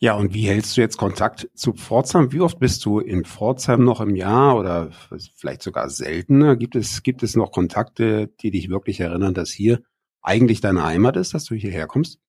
Ja, 0.00 0.14
und 0.14 0.32
wie 0.32 0.46
hältst 0.46 0.76
du 0.76 0.80
jetzt 0.80 0.96
Kontakt 0.96 1.48
zu 1.54 1.72
Pforzheim? 1.72 2.30
Wie 2.30 2.40
oft 2.40 2.60
bist 2.60 2.84
du 2.84 3.00
in 3.00 3.24
Pforzheim 3.24 3.82
noch 3.82 4.00
im 4.00 4.14
Jahr 4.14 4.56
oder 4.56 4.90
vielleicht 5.34 5.62
sogar 5.62 5.90
seltener? 5.90 6.56
Gibt 6.56 6.76
es, 6.76 7.02
gibt 7.02 7.24
es 7.24 7.34
noch 7.34 7.50
Kontakte, 7.50 8.28
die 8.40 8.52
dich 8.52 8.68
wirklich 8.68 9.00
erinnern, 9.00 9.34
dass 9.34 9.50
hier 9.50 9.80
eigentlich 10.22 10.60
deine 10.60 10.84
Heimat 10.84 11.16
ist, 11.16 11.34
dass 11.34 11.44
du 11.46 11.56
hierher 11.56 11.88
kommst? 11.88 12.20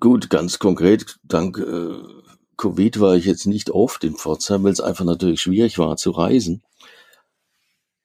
Gut, 0.00 0.30
ganz 0.30 0.58
konkret, 0.58 1.20
dank 1.22 1.58
äh, 1.58 1.94
Covid 2.56 3.00
war 3.00 3.14
ich 3.14 3.24
jetzt 3.24 3.46
nicht 3.46 3.70
oft 3.70 4.02
in 4.04 4.14
Pforzheim, 4.14 4.64
weil 4.64 4.72
es 4.72 4.80
einfach 4.80 5.04
natürlich 5.04 5.40
schwierig 5.40 5.78
war 5.78 5.96
zu 5.96 6.10
reisen. 6.10 6.62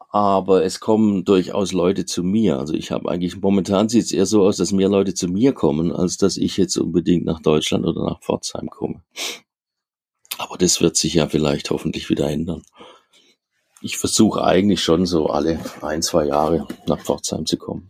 Aber 0.10 0.64
es 0.64 0.80
kommen 0.80 1.26
durchaus 1.26 1.74
Leute 1.74 2.06
zu 2.06 2.24
mir. 2.24 2.58
Also 2.60 2.74
ich 2.74 2.92
habe 2.92 3.10
eigentlich, 3.10 3.40
momentan 3.42 3.90
sieht 3.90 4.06
es 4.06 4.12
eher 4.12 4.26
so 4.26 4.44
aus, 4.44 4.58
dass 4.58 4.72
mehr 4.72 4.90
Leute 4.90 5.14
zu 5.14 5.28
mir 5.28 5.54
kommen, 5.54 5.92
als 5.92 6.18
dass 6.18 6.38
ich 6.38 6.58
jetzt 6.58 6.78
unbedingt 6.78 7.26
nach 7.26 7.42
Deutschland 7.42 7.86
oder 7.86 8.04
nach 8.06 8.22
Pforzheim 8.22 8.70
komme. 8.70 9.02
Aber 10.38 10.58
das 10.58 10.82
wird 10.82 10.96
sich 10.96 11.16
ja 11.16 11.28
vielleicht 11.28 11.70
hoffentlich 11.72 12.10
wieder 12.10 12.30
ändern. 12.30 12.64
Ich 13.82 13.98
versuche 13.98 14.44
eigentlich 14.44 14.82
schon 14.82 15.06
so 15.06 15.28
alle 15.28 15.60
ein, 15.82 16.02
zwei 16.02 16.26
Jahre 16.26 16.68
nach 16.88 17.00
Pforzheim 17.00 17.46
zu 17.46 17.58
kommen. 17.58 17.90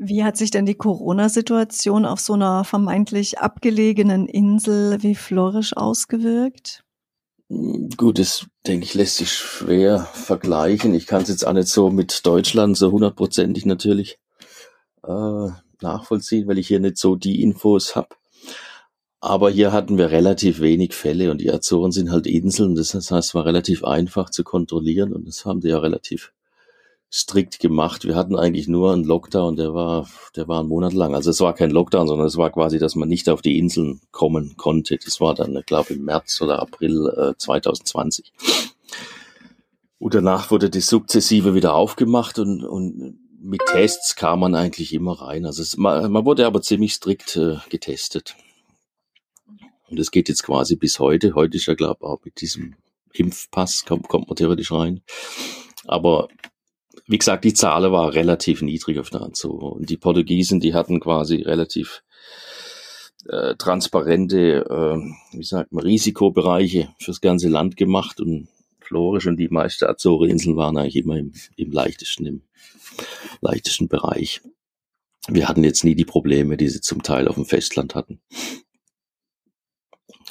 Wie 0.00 0.22
hat 0.22 0.36
sich 0.36 0.52
denn 0.52 0.66
die 0.66 0.76
Corona-Situation 0.76 2.04
auf 2.04 2.20
so 2.20 2.34
einer 2.34 2.62
vermeintlich 2.62 3.40
abgelegenen 3.40 4.28
Insel 4.28 5.02
wie 5.02 5.16
Florisch 5.16 5.76
ausgewirkt? 5.76 6.84
Gut, 7.48 8.18
das 8.18 8.46
denke 8.66 8.84
ich 8.84 8.92
lässt 8.94 9.16
sich 9.16 9.32
schwer 9.32 10.00
vergleichen. 10.00 10.94
Ich 10.94 11.06
kann 11.06 11.22
es 11.22 11.28
jetzt 11.28 11.46
auch 11.46 11.54
nicht 11.54 11.68
so 11.68 11.90
mit 11.90 12.26
Deutschland 12.26 12.76
so 12.76 12.92
hundertprozentig 12.92 13.64
natürlich 13.64 14.18
äh, 15.02 15.48
nachvollziehen, 15.80 16.46
weil 16.46 16.58
ich 16.58 16.68
hier 16.68 16.80
nicht 16.80 16.98
so 16.98 17.16
die 17.16 17.42
Infos 17.42 17.96
habe. 17.96 18.16
Aber 19.20 19.50
hier 19.50 19.72
hatten 19.72 19.98
wir 19.98 20.10
relativ 20.10 20.60
wenig 20.60 20.94
Fälle 20.94 21.30
und 21.30 21.40
die 21.40 21.50
Azoren 21.50 21.90
sind 21.90 22.10
halt 22.10 22.26
Inseln. 22.26 22.74
Das 22.74 22.94
heißt, 22.94 23.10
es 23.12 23.34
war 23.34 23.46
relativ 23.46 23.82
einfach 23.82 24.30
zu 24.30 24.44
kontrollieren 24.44 25.12
und 25.14 25.26
das 25.26 25.46
haben 25.46 25.60
die 25.60 25.68
ja 25.68 25.78
relativ 25.78 26.32
strikt 27.10 27.58
gemacht. 27.58 28.04
Wir 28.04 28.14
hatten 28.14 28.36
eigentlich 28.36 28.68
nur 28.68 28.92
einen 28.92 29.04
Lockdown, 29.04 29.56
der 29.56 29.72
war, 29.72 30.08
der 30.36 30.46
war 30.46 30.60
einen 30.60 30.68
Monat 30.68 30.92
lang. 30.92 31.14
Also 31.14 31.30
es 31.30 31.40
war 31.40 31.54
kein 31.54 31.70
Lockdown, 31.70 32.06
sondern 32.06 32.26
es 32.26 32.36
war 32.36 32.50
quasi, 32.50 32.78
dass 32.78 32.94
man 32.94 33.08
nicht 33.08 33.28
auf 33.28 33.40
die 33.40 33.58
Inseln 33.58 34.00
kommen 34.10 34.56
konnte. 34.56 34.98
Das 35.02 35.20
war 35.20 35.34
dann, 35.34 35.56
ich 35.56 35.66
glaube, 35.66 35.94
im 35.94 36.04
März 36.04 36.40
oder 36.42 36.60
April 36.60 37.08
äh, 37.16 37.38
2020. 37.38 38.32
Und 39.98 40.14
danach 40.14 40.50
wurde 40.50 40.70
die 40.70 40.80
sukzessive 40.80 41.54
wieder 41.54 41.74
aufgemacht 41.74 42.38
und, 42.38 42.62
und 42.62 43.18
mit 43.40 43.62
Tests 43.66 44.14
kam 44.14 44.40
man 44.40 44.54
eigentlich 44.54 44.92
immer 44.92 45.20
rein. 45.22 45.46
Also 45.46 45.62
es, 45.62 45.76
man, 45.76 46.12
man 46.12 46.24
wurde 46.24 46.46
aber 46.46 46.60
ziemlich 46.60 46.92
strikt 46.92 47.36
äh, 47.36 47.56
getestet. 47.70 48.36
Und 49.88 49.98
es 49.98 50.10
geht 50.10 50.28
jetzt 50.28 50.42
quasi 50.42 50.76
bis 50.76 50.98
heute. 50.98 51.34
Heute 51.34 51.56
ist 51.56 51.66
ja, 51.66 51.74
glaube 51.74 51.98
ich, 52.00 52.06
auch 52.06 52.20
mit 52.24 52.40
diesem 52.40 52.74
Impfpass 53.14 53.86
kommt, 53.86 54.08
kommt 54.08 54.28
man 54.28 54.36
theoretisch 54.36 54.70
rein. 54.70 55.00
Aber 55.86 56.28
wie 57.08 57.18
gesagt, 57.18 57.44
die 57.44 57.54
Zahl 57.54 57.90
war 57.90 58.12
relativ 58.12 58.60
niedrig 58.62 58.98
auf 58.98 59.08
der 59.08 59.22
Anzug. 59.22 59.62
Und 59.62 59.88
die 59.88 59.96
Portugiesen, 59.96 60.60
die 60.60 60.74
hatten 60.74 61.00
quasi 61.00 61.36
relativ 61.36 62.02
äh, 63.26 63.54
transparente, 63.56 64.66
äh, 64.68 65.36
wie 65.36 65.44
sagt 65.44 65.72
man, 65.72 65.84
Risikobereiche 65.84 66.90
fürs 67.00 67.20
ganze 67.20 67.48
Land 67.48 67.76
gemacht 67.76 68.20
und 68.20 68.48
Florisch 68.80 69.26
und 69.26 69.38
die 69.38 69.48
meisten 69.48 69.86
Azore-Inseln 69.86 70.56
waren 70.56 70.76
eigentlich 70.76 70.96
immer 70.96 71.16
im, 71.16 71.32
im 71.56 71.72
leichtesten, 71.72 72.26
im 72.26 72.42
leichtesten 73.40 73.88
Bereich. 73.88 74.42
Wir 75.28 75.48
hatten 75.48 75.64
jetzt 75.64 75.84
nie 75.84 75.94
die 75.94 76.06
Probleme, 76.06 76.56
die 76.56 76.68
sie 76.68 76.80
zum 76.80 77.02
Teil 77.02 77.28
auf 77.28 77.34
dem 77.34 77.44
Festland 77.44 77.94
hatten. 77.94 78.20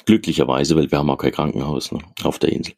Glücklicherweise, 0.06 0.74
weil 0.74 0.90
wir 0.90 0.98
haben 0.98 1.10
auch 1.10 1.18
kein 1.18 1.32
Krankenhaus 1.32 1.92
ne, 1.92 2.00
auf 2.22 2.38
der 2.38 2.52
Insel. 2.52 2.74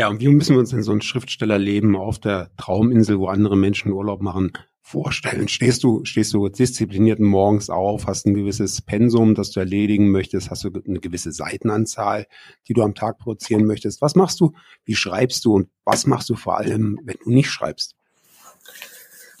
Ja, 0.00 0.08
und 0.08 0.18
wie 0.22 0.28
müssen 0.28 0.54
wir 0.54 0.60
uns 0.60 0.70
denn 0.70 0.82
so 0.82 0.92
ein 0.92 1.02
Schriftstellerleben 1.02 1.94
auf 1.94 2.18
der 2.18 2.50
Trauminsel, 2.56 3.18
wo 3.18 3.26
andere 3.26 3.54
Menschen 3.54 3.92
Urlaub 3.92 4.22
machen, 4.22 4.50
vorstellen? 4.80 5.46
Stehst 5.46 5.84
du, 5.84 6.06
stehst 6.06 6.32
du 6.32 6.48
diszipliniert 6.48 7.20
morgens 7.20 7.68
auf, 7.68 8.06
hast 8.06 8.24
ein 8.24 8.32
gewisses 8.32 8.80
Pensum, 8.80 9.34
das 9.34 9.50
du 9.50 9.60
erledigen 9.60 10.10
möchtest, 10.10 10.48
hast 10.48 10.64
du 10.64 10.70
eine 10.70 11.00
gewisse 11.00 11.32
Seitenanzahl, 11.32 12.26
die 12.66 12.72
du 12.72 12.82
am 12.82 12.94
Tag 12.94 13.18
produzieren 13.18 13.66
möchtest? 13.66 14.00
Was 14.00 14.14
machst 14.14 14.40
du? 14.40 14.52
Wie 14.86 14.94
schreibst 14.94 15.44
du? 15.44 15.52
Und 15.56 15.68
was 15.84 16.06
machst 16.06 16.30
du 16.30 16.34
vor 16.34 16.56
allem, 16.56 16.98
wenn 17.04 17.18
du 17.22 17.30
nicht 17.30 17.50
schreibst? 17.50 17.94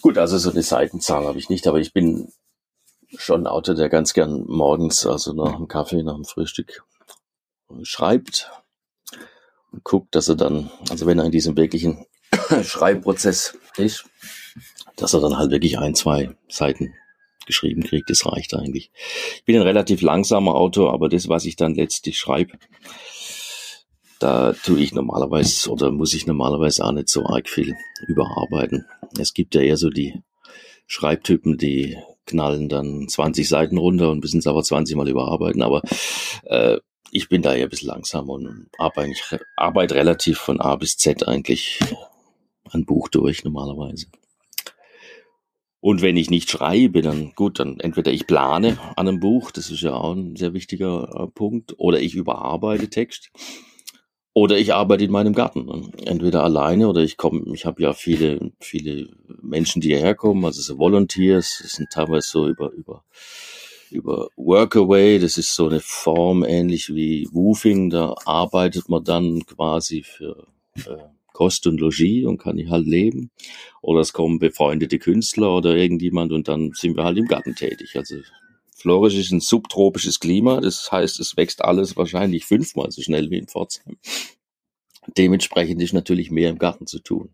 Gut, 0.02 0.18
also 0.18 0.36
so 0.36 0.50
eine 0.50 0.62
Seitenzahl 0.62 1.24
habe 1.24 1.38
ich 1.38 1.48
nicht, 1.48 1.66
aber 1.68 1.80
ich 1.80 1.94
bin 1.94 2.28
schon 3.16 3.44
ein 3.44 3.46
Autor, 3.46 3.76
der 3.76 3.88
ganz 3.88 4.12
gern 4.12 4.44
morgens, 4.46 5.06
also 5.06 5.32
nach 5.32 5.56
dem 5.56 5.68
Kaffee, 5.68 6.02
nach 6.02 6.16
dem 6.16 6.26
Frühstück 6.26 6.82
schreibt 7.82 8.50
und 8.50 8.69
guckt, 9.84 10.14
dass 10.14 10.28
er 10.28 10.36
dann, 10.36 10.70
also 10.90 11.06
wenn 11.06 11.18
er 11.18 11.24
in 11.24 11.32
diesem 11.32 11.56
wirklichen 11.56 12.06
Schreibprozess 12.62 13.58
ist, 13.76 14.04
dass 14.96 15.14
er 15.14 15.20
dann 15.20 15.38
halt 15.38 15.50
wirklich 15.50 15.78
ein, 15.78 15.94
zwei 15.94 16.34
Seiten 16.48 16.94
geschrieben 17.46 17.82
kriegt, 17.82 18.10
das 18.10 18.26
reicht 18.26 18.54
eigentlich. 18.54 18.90
Ich 19.36 19.44
bin 19.44 19.56
ein 19.56 19.62
relativ 19.62 20.02
langsamer 20.02 20.54
Autor, 20.54 20.92
aber 20.92 21.08
das, 21.08 21.28
was 21.28 21.44
ich 21.44 21.56
dann 21.56 21.74
letztlich 21.74 22.18
schreibe, 22.18 22.58
da 24.18 24.52
tue 24.52 24.80
ich 24.80 24.92
normalerweise 24.92 25.70
oder 25.70 25.90
muss 25.90 26.14
ich 26.14 26.26
normalerweise 26.26 26.84
auch 26.84 26.92
nicht 26.92 27.08
so 27.08 27.24
arg 27.24 27.48
viel 27.48 27.74
überarbeiten. 28.06 28.86
Es 29.18 29.32
gibt 29.32 29.54
ja 29.54 29.62
eher 29.62 29.78
so 29.78 29.88
die 29.88 30.20
Schreibtypen, 30.86 31.56
die 31.56 31.96
knallen 32.26 32.68
dann 32.68 33.08
20 33.08 33.48
Seiten 33.48 33.78
runter 33.78 34.10
und 34.10 34.20
müssen 34.20 34.38
es 34.38 34.46
aber 34.46 34.62
20 34.62 34.94
Mal 34.96 35.08
überarbeiten. 35.08 35.62
Aber 35.62 35.82
äh, 36.44 36.78
ich 37.10 37.28
bin 37.28 37.42
da 37.42 37.54
ja 37.54 37.64
ein 37.64 37.70
bisschen 37.70 37.88
langsam 37.88 38.28
und 38.28 38.68
arbeite, 38.78 39.40
arbeite 39.56 39.94
relativ 39.94 40.38
von 40.38 40.60
A 40.60 40.76
bis 40.76 40.96
Z 40.96 41.26
eigentlich 41.26 41.80
ein 42.72 42.84
Buch 42.84 43.08
durch 43.08 43.44
normalerweise. 43.44 44.06
Und 45.80 46.02
wenn 46.02 46.16
ich 46.18 46.28
nicht 46.28 46.50
schreibe, 46.50 47.00
dann 47.00 47.32
gut, 47.34 47.58
dann 47.58 47.80
entweder 47.80 48.12
ich 48.12 48.26
plane 48.26 48.78
an 48.96 49.08
einem 49.08 49.18
Buch, 49.18 49.50
das 49.50 49.70
ist 49.70 49.80
ja 49.80 49.94
auch 49.94 50.14
ein 50.14 50.36
sehr 50.36 50.52
wichtiger 50.52 51.08
äh, 51.14 51.26
Punkt, 51.28 51.74
oder 51.78 52.00
ich 52.00 52.14
überarbeite 52.14 52.90
Text, 52.90 53.30
oder 54.34 54.58
ich 54.58 54.74
arbeite 54.74 55.04
in 55.04 55.10
meinem 55.10 55.32
Garten, 55.32 55.90
entweder 56.04 56.44
alleine 56.44 56.86
oder 56.86 57.00
ich 57.00 57.16
komme, 57.16 57.52
ich 57.54 57.64
habe 57.64 57.82
ja 57.82 57.94
viele, 57.94 58.52
viele 58.60 59.08
Menschen, 59.40 59.80
die 59.80 59.88
hierher 59.88 60.14
kommen, 60.14 60.44
also 60.44 60.60
so 60.60 60.78
Volunteers, 60.78 61.60
das 61.62 61.72
sind 61.72 61.90
teilweise 61.90 62.28
so 62.28 62.46
über, 62.46 62.70
über 62.72 63.04
über 63.92 64.28
Workaway, 64.36 65.18
das 65.18 65.38
ist 65.38 65.54
so 65.54 65.68
eine 65.68 65.80
Form 65.80 66.44
ähnlich 66.44 66.94
wie 66.94 67.28
Woofing, 67.32 67.90
da 67.90 68.14
arbeitet 68.24 68.88
man 68.88 69.04
dann 69.04 69.44
quasi 69.46 70.02
für 70.02 70.46
äh, 70.76 70.96
Kost 71.32 71.66
und 71.66 71.80
Logis 71.80 72.26
und 72.26 72.38
kann 72.38 72.58
ich 72.58 72.68
halt 72.68 72.86
leben. 72.86 73.30
Oder 73.82 74.00
es 74.00 74.12
kommen 74.12 74.38
befreundete 74.38 74.98
Künstler 74.98 75.56
oder 75.56 75.76
irgendjemand 75.76 76.32
und 76.32 76.48
dann 76.48 76.72
sind 76.74 76.96
wir 76.96 77.04
halt 77.04 77.18
im 77.18 77.26
Garten 77.26 77.54
tätig. 77.54 77.96
Also 77.96 78.16
Florisch 78.74 79.16
ist 79.16 79.30
ein 79.30 79.40
subtropisches 79.40 80.20
Klima, 80.20 80.60
das 80.60 80.90
heißt, 80.90 81.20
es 81.20 81.36
wächst 81.36 81.62
alles 81.62 81.96
wahrscheinlich 81.96 82.46
fünfmal 82.46 82.90
so 82.90 83.02
schnell 83.02 83.30
wie 83.30 83.38
in 83.38 83.46
Pforzheim. 83.46 83.98
Dementsprechend 85.16 85.82
ist 85.82 85.92
natürlich 85.92 86.30
mehr 86.30 86.50
im 86.50 86.58
Garten 86.58 86.86
zu 86.86 86.98
tun. 86.98 87.30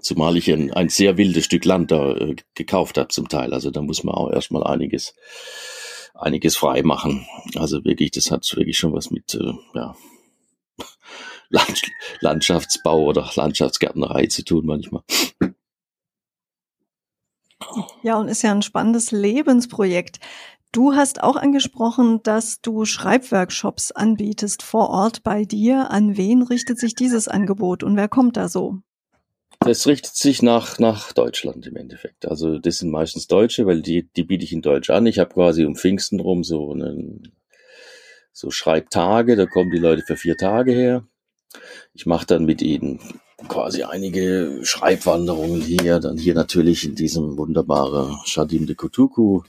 Zumal 0.00 0.36
ich 0.36 0.50
ein, 0.50 0.72
ein 0.72 0.88
sehr 0.88 1.16
wildes 1.16 1.44
Stück 1.44 1.64
Land 1.64 1.90
da 1.90 2.14
äh, 2.14 2.36
gekauft 2.54 2.96
habe 2.96 3.08
zum 3.08 3.28
Teil. 3.28 3.52
Also 3.52 3.70
da 3.70 3.82
muss 3.82 4.04
man 4.04 4.14
auch 4.14 4.30
erstmal 4.30 4.64
einiges, 4.64 5.14
einiges 6.14 6.56
frei 6.56 6.82
machen. 6.82 7.26
Also 7.56 7.84
wirklich, 7.84 8.12
das 8.12 8.30
hat 8.30 8.48
wirklich 8.56 8.78
schon 8.78 8.92
was 8.92 9.10
mit 9.10 9.34
äh, 9.34 9.52
ja, 9.74 9.96
Land, 11.48 11.82
Landschaftsbau 12.20 13.02
oder 13.04 13.28
Landschaftsgärtnerei 13.34 14.26
zu 14.26 14.44
tun 14.44 14.64
manchmal. 14.64 15.02
Ja, 18.02 18.16
und 18.16 18.28
ist 18.28 18.42
ja 18.42 18.52
ein 18.52 18.62
spannendes 18.62 19.10
Lebensprojekt. 19.10 20.20
Du 20.72 20.94
hast 20.94 21.22
auch 21.22 21.34
angesprochen, 21.36 22.22
dass 22.22 22.60
du 22.60 22.84
Schreibworkshops 22.84 23.90
anbietest 23.90 24.62
vor 24.62 24.88
Ort 24.90 25.24
bei 25.24 25.44
dir. 25.44 25.90
An 25.90 26.16
wen 26.16 26.42
richtet 26.42 26.78
sich 26.78 26.94
dieses 26.94 27.26
Angebot 27.26 27.82
und 27.82 27.96
wer 27.96 28.08
kommt 28.08 28.36
da 28.36 28.48
so? 28.48 28.78
Das 29.62 29.86
richtet 29.86 30.16
sich 30.16 30.40
nach, 30.40 30.78
nach 30.78 31.12
Deutschland 31.12 31.66
im 31.66 31.76
Endeffekt. 31.76 32.26
Also 32.26 32.58
das 32.58 32.78
sind 32.78 32.90
meistens 32.90 33.26
Deutsche, 33.26 33.66
weil 33.66 33.82
die, 33.82 34.08
die 34.16 34.24
biete 34.24 34.44
ich 34.44 34.54
in 34.54 34.62
Deutsch 34.62 34.88
an. 34.88 35.06
Ich 35.06 35.18
habe 35.18 35.34
quasi 35.34 35.66
um 35.66 35.76
Pfingsten 35.76 36.18
rum 36.18 36.44
so 36.44 36.72
einen 36.72 37.32
so 38.32 38.50
Schreibtage, 38.50 39.36
da 39.36 39.44
kommen 39.44 39.70
die 39.70 39.78
Leute 39.78 40.02
für 40.02 40.16
vier 40.16 40.38
Tage 40.38 40.72
her. 40.72 41.04
Ich 41.92 42.06
mache 42.06 42.26
dann 42.26 42.46
mit 42.46 42.62
ihnen 42.62 43.00
quasi 43.48 43.82
einige 43.82 44.60
Schreibwanderungen 44.62 45.60
hier, 45.60 46.00
dann 46.00 46.16
hier 46.16 46.34
natürlich 46.34 46.84
in 46.86 46.94
diesem 46.94 47.36
wunderbaren 47.36 48.18
Shadim 48.24 48.66
de 48.66 48.76
Kutuku. 48.76 49.42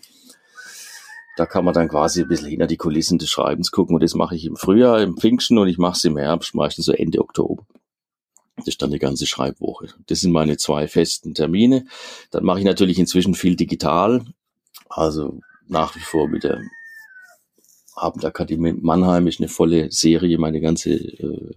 Da 1.37 1.45
kann 1.45 1.63
man 1.63 1.73
dann 1.73 1.87
quasi 1.87 2.23
ein 2.23 2.27
bisschen 2.27 2.49
hinter 2.49 2.67
die 2.67 2.77
Kulissen 2.77 3.17
des 3.17 3.29
Schreibens 3.29 3.71
gucken 3.71 3.95
und 3.95 4.03
das 4.03 4.15
mache 4.15 4.35
ich 4.35 4.43
im 4.45 4.57
Frühjahr, 4.57 5.01
im 5.01 5.15
Pfingsten 5.15 5.57
und 5.57 5.69
ich 5.69 5.77
mache 5.77 5.95
es 5.95 6.03
im 6.03 6.17
Herbst, 6.17 6.53
meistens 6.53 6.85
so 6.85 6.91
Ende 6.91 7.19
Oktober. 7.19 7.65
Das 8.65 8.75
ist 8.75 8.81
dann 8.81 8.89
eine 8.89 8.99
ganze 8.99 9.25
Schreibwoche. 9.27 9.89
Das 10.07 10.21
sind 10.21 10.31
meine 10.31 10.57
zwei 10.57 10.87
festen 10.87 11.33
Termine. 11.33 11.85
Dann 12.31 12.43
mache 12.43 12.59
ich 12.59 12.65
natürlich 12.65 12.99
inzwischen 12.99 13.33
viel 13.33 13.55
digital. 13.55 14.25
Also 14.89 15.39
nach 15.67 15.95
wie 15.95 16.01
vor 16.01 16.27
mit 16.27 16.43
der 16.43 16.61
Abendakademie 17.95 18.73
Mannheim 18.73 19.27
ist 19.27 19.39
eine 19.39 19.49
volle 19.49 19.91
Serie, 19.91 20.37
meine 20.37 20.61
ganze 20.61 20.91
äh, 20.91 21.55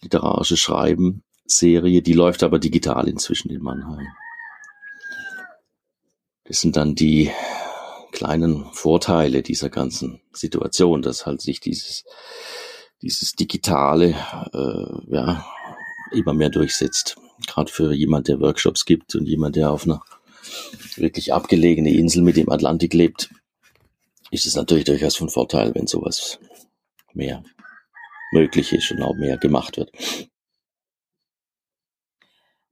literarische 0.00 0.56
Schreiben-Serie. 0.56 2.02
Die 2.02 2.12
läuft 2.12 2.42
aber 2.42 2.58
digital 2.58 3.08
inzwischen 3.08 3.50
in 3.50 3.62
Mannheim. 3.62 4.06
Das 6.44 6.60
sind 6.60 6.76
dann 6.76 6.94
die 6.94 7.30
kleinen 8.12 8.66
Vorteile 8.72 9.42
dieser 9.42 9.70
ganzen 9.70 10.20
Situation, 10.32 11.02
dass 11.02 11.26
halt 11.26 11.40
sich 11.40 11.60
dieses, 11.60 12.04
dieses 13.02 13.32
Digitale 13.32 14.14
äh, 14.52 15.14
ja, 15.14 15.44
immer 16.14 16.34
mehr 16.34 16.50
durchsetzt. 16.50 17.16
Gerade 17.46 17.70
für 17.70 17.92
jemand, 17.92 18.28
der 18.28 18.40
Workshops 18.40 18.84
gibt 18.84 19.14
und 19.14 19.26
jemand, 19.26 19.56
der 19.56 19.70
auf 19.70 19.84
einer 19.84 20.02
wirklich 20.96 21.32
abgelegene 21.32 21.90
Insel 21.90 22.22
mit 22.22 22.36
dem 22.36 22.50
Atlantik 22.50 22.94
lebt, 22.94 23.30
ist 24.30 24.46
es 24.46 24.56
natürlich 24.56 24.84
durchaus 24.84 25.16
von 25.16 25.28
Vorteil, 25.28 25.74
wenn 25.74 25.86
sowas 25.86 26.38
mehr 27.12 27.42
möglich 28.32 28.72
ist 28.72 28.90
und 28.90 29.02
auch 29.02 29.14
mehr 29.14 29.36
gemacht 29.38 29.76
wird. 29.76 29.90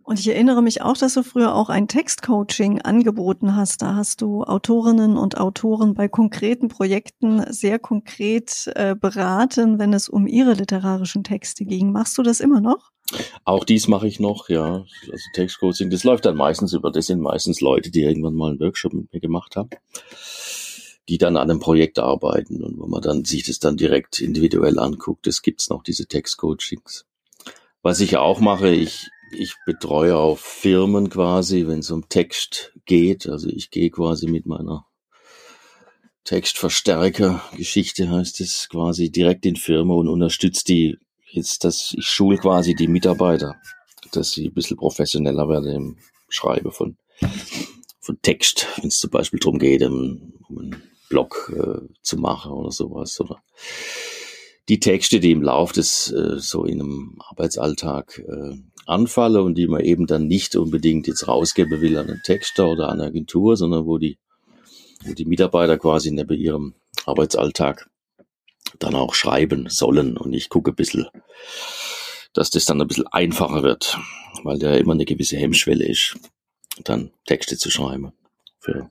Und 0.05 0.19
ich 0.19 0.29
erinnere 0.29 0.63
mich 0.63 0.83
auch, 0.83 0.97
dass 0.97 1.15
du 1.15 1.23
früher 1.23 1.55
auch 1.55 1.69
ein 1.69 1.87
Textcoaching 1.87 2.83
angeboten 2.83 3.55
hast. 3.55 3.83
Da 3.83 3.95
hast 3.95 4.21
du 4.21 4.43
Autorinnen 4.43 5.17
und 5.17 5.39
Autoren 5.39 5.95
bei 5.95 6.09
konkreten 6.09 6.69
Projekten 6.69 7.45
sehr 7.53 7.79
konkret 7.79 8.71
äh, 8.75 8.97
beraten, 8.97 9.79
wenn 9.79 9.93
es 9.93 10.09
um 10.09 10.27
ihre 10.27 10.55
literarischen 10.55 11.23
Texte 11.23 11.65
ging. 11.65 11.93
Machst 11.93 12.19
du 12.19 12.23
das 12.23 12.41
immer 12.41 12.61
noch? 12.61 12.91
Auch 13.45 13.65
dies 13.65 13.89
mache 13.89 14.07
ich 14.07 14.21
noch, 14.21 14.49
ja. 14.49 14.85
Also 15.11 15.25
Textcoaching, 15.35 15.91
das 15.91 16.05
läuft 16.05 16.25
dann 16.25 16.37
meistens 16.37 16.73
über, 16.73 16.91
das 16.91 17.07
sind 17.07 17.21
meistens 17.21 17.61
Leute, 17.61 17.91
die 17.91 18.03
irgendwann 18.03 18.35
mal 18.35 18.51
einen 18.51 18.61
Workshop 18.61 18.93
mit 18.93 19.13
mir 19.13 19.21
gemacht 19.21 19.57
haben, 19.57 19.71
die 21.09 21.19
dann 21.19 21.37
an 21.37 21.51
einem 21.51 21.61
Projekt 21.61 21.99
arbeiten 21.99 22.63
und 22.63 22.79
wo 22.79 22.87
man 22.87 23.03
dann 23.03 23.25
sich 23.25 23.45
das 23.45 23.59
dann 23.59 23.77
direkt 23.77 24.21
individuell 24.21 24.79
anguckt. 24.79 25.27
Es 25.27 25.43
gibt's 25.43 25.69
noch, 25.69 25.83
diese 25.83 26.07
Textcoachings. 26.07 27.07
Was 27.83 28.01
ich 28.01 28.17
auch 28.17 28.41
mache, 28.41 28.71
ich, 28.71 29.09
ich 29.37 29.57
betreue 29.67 30.17
auch 30.17 30.39
Firmen 30.39 31.11
quasi, 31.11 31.67
wenn 31.67 31.81
es 31.81 31.91
um 31.91 32.09
Text 32.09 32.73
geht. 32.87 33.29
Also 33.29 33.49
ich 33.49 33.71
gehe 33.71 33.91
quasi 33.91 34.29
mit 34.29 34.47
meiner 34.47 34.87
Textverstärker-Geschichte 36.25 38.09
heißt 38.09 38.41
es 38.41 38.69
quasi 38.69 39.11
direkt 39.11 39.45
in 39.45 39.57
Firma 39.57 39.95
und 39.95 40.09
unterstütze 40.09 40.65
die 40.65 40.99
jetzt, 41.33 41.65
dass 41.65 41.95
ich 41.97 42.07
schule 42.07 42.39
quasi 42.39 42.75
die 42.75 42.89
Mitarbeiter, 42.89 43.57
dass 44.13 44.33
sie 44.33 44.49
ein 44.49 44.55
bisschen 44.55 44.77
professioneller 44.77 45.49
werden 45.49 45.71
im 45.73 45.97
Schreiben 46.29 46.71
von, 46.71 46.97
von 48.01 48.19
Text, 48.23 48.67
wenn 48.77 48.89
es 48.89 48.99
zum 48.99 49.11
Beispiel 49.11 49.41
darum 49.41 49.59
geht, 49.59 49.83
um, 49.83 50.35
um 50.49 50.59
einen 50.59 50.83
Blog 51.09 51.53
äh, 51.55 51.87
zu 52.03 52.17
machen 52.19 52.53
oder 52.53 52.71
sowas. 52.71 53.19
Oder 53.21 53.43
die 54.69 54.81
Texte, 54.81 55.21
die 55.21 55.33
im 55.33 55.43
Lauf 55.43 55.73
des 55.73 56.11
äh, 56.13 56.39
so 56.39 56.65
in 56.65 56.81
einem 56.81 57.19
Arbeitsalltag 57.29 58.19
äh, 58.19 58.57
anfalle 58.87 59.43
und 59.43 59.57
die 59.57 59.67
man 59.67 59.81
eben 59.81 60.07
dann 60.07 60.27
nicht 60.27 60.57
unbedingt 60.57 61.07
jetzt 61.07 61.29
rausgeben 61.29 61.81
will 61.81 61.97
an 61.97 62.09
einen 62.09 62.23
Texter 62.23 62.69
oder 62.69 62.89
an 62.89 63.01
eine 63.01 63.09
Agentur, 63.09 63.57
sondern 63.57 63.87
wo 63.87 63.99
die, 63.99 64.19
wo 65.05 65.15
die 65.15 65.25
Mitarbeiter 65.25 65.79
quasi 65.79 66.11
neben 66.11 66.39
ihrem 66.39 66.75
Arbeitsalltag 67.07 67.89
dann 68.79 68.95
auch 68.95 69.15
schreiben 69.15 69.69
sollen. 69.69 70.17
Und 70.17 70.33
ich 70.33 70.49
gucke 70.49 70.73
ein 70.73 70.77
bisschen, 70.77 71.07
dass 72.33 72.51
das 72.51 72.65
dann 72.65 72.81
ein 72.81 72.89
bisschen 72.89 73.07
einfacher 73.09 73.63
wird, 73.63 73.99
weil 74.43 74.59
da 74.59 74.75
immer 74.75 74.93
eine 74.93 75.05
gewisse 75.05 75.37
Hemmschwelle 75.37 75.85
ist, 75.85 76.17
dann 76.85 77.13
Texte 77.27 77.57
zu 77.57 77.71
schreiben. 77.71 78.13
Für 78.59 78.91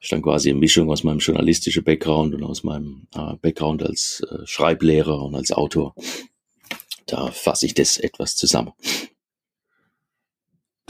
ist 0.00 0.12
dann 0.12 0.22
quasi 0.22 0.50
eine 0.50 0.58
Mischung 0.58 0.90
aus 0.90 1.04
meinem 1.04 1.18
journalistischen 1.18 1.84
Background 1.84 2.34
und 2.34 2.42
aus 2.42 2.64
meinem 2.64 3.06
äh, 3.14 3.34
Background 3.36 3.82
als 3.82 4.22
äh, 4.30 4.46
Schreiblehrer 4.46 5.22
und 5.22 5.34
als 5.34 5.52
Autor. 5.52 5.94
Da 7.06 7.30
fasse 7.30 7.66
ich 7.66 7.74
das 7.74 7.98
etwas 7.98 8.36
zusammen. 8.36 8.72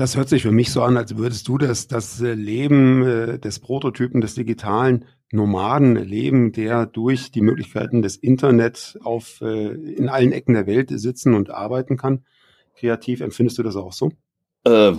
Das 0.00 0.16
hört 0.16 0.30
sich 0.30 0.40
für 0.40 0.50
mich 0.50 0.72
so 0.72 0.80
an, 0.80 0.96
als 0.96 1.18
würdest 1.18 1.46
du 1.46 1.58
das, 1.58 1.86
das 1.86 2.22
äh, 2.22 2.32
Leben 2.32 3.02
äh, 3.02 3.38
des 3.38 3.58
Prototypen 3.58 4.22
des 4.22 4.34
digitalen 4.34 5.04
Nomaden 5.30 5.94
leben, 5.94 6.52
der 6.52 6.86
durch 6.86 7.32
die 7.32 7.42
Möglichkeiten 7.42 8.00
des 8.00 8.16
Internets 8.16 8.98
auf, 9.04 9.42
äh, 9.42 9.72
in 9.74 10.08
allen 10.08 10.32
Ecken 10.32 10.54
der 10.54 10.66
Welt 10.66 10.88
sitzen 10.90 11.34
und 11.34 11.50
arbeiten 11.50 11.98
kann. 11.98 12.24
Kreativ 12.76 13.20
empfindest 13.20 13.58
du 13.58 13.62
das 13.62 13.76
auch 13.76 13.92
so? 13.92 14.10
Äh, 14.64 14.92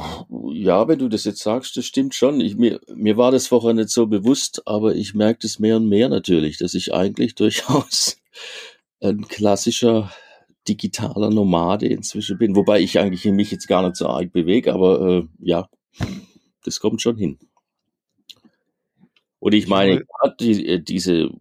ja, 0.54 0.88
wenn 0.88 1.00
du 1.00 1.10
das 1.10 1.24
jetzt 1.24 1.42
sagst, 1.42 1.76
das 1.78 1.86
stimmt 1.86 2.14
schon. 2.14 2.40
Ich, 2.40 2.56
mir, 2.56 2.80
mir 2.94 3.18
war 3.18 3.32
das 3.32 3.48
vorher 3.48 3.74
nicht 3.74 3.90
so 3.90 4.06
bewusst, 4.06 4.62
aber 4.68 4.94
ich 4.94 5.16
merke 5.16 5.40
das 5.42 5.58
mehr 5.58 5.78
und 5.78 5.90
mehr 5.90 6.10
natürlich, 6.10 6.60
dass 6.60 6.76
ich 6.76 6.94
eigentlich 6.94 7.34
durchaus 7.34 8.18
ein 9.00 9.28
klassischer 9.28 10.12
digitaler 10.68 11.30
Nomade 11.30 11.88
inzwischen 11.88 12.38
bin, 12.38 12.56
wobei 12.56 12.82
ich 12.82 13.00
eigentlich 13.00 13.26
mich 13.26 13.52
jetzt 13.52 13.68
gar 13.68 13.84
nicht 13.84 13.96
so 13.96 14.08
arg 14.08 14.32
bewege, 14.32 14.74
aber 14.74 15.02
äh, 15.02 15.28
ja, 15.40 15.70
das 16.64 16.80
kommt 16.80 17.02
schon 17.02 17.18
hin. 17.18 17.40
Und 19.40 19.54
ich 19.54 19.68
meine, 19.68 20.04
die, 20.40 20.68
äh, 20.68 20.80
diese, 20.80 21.32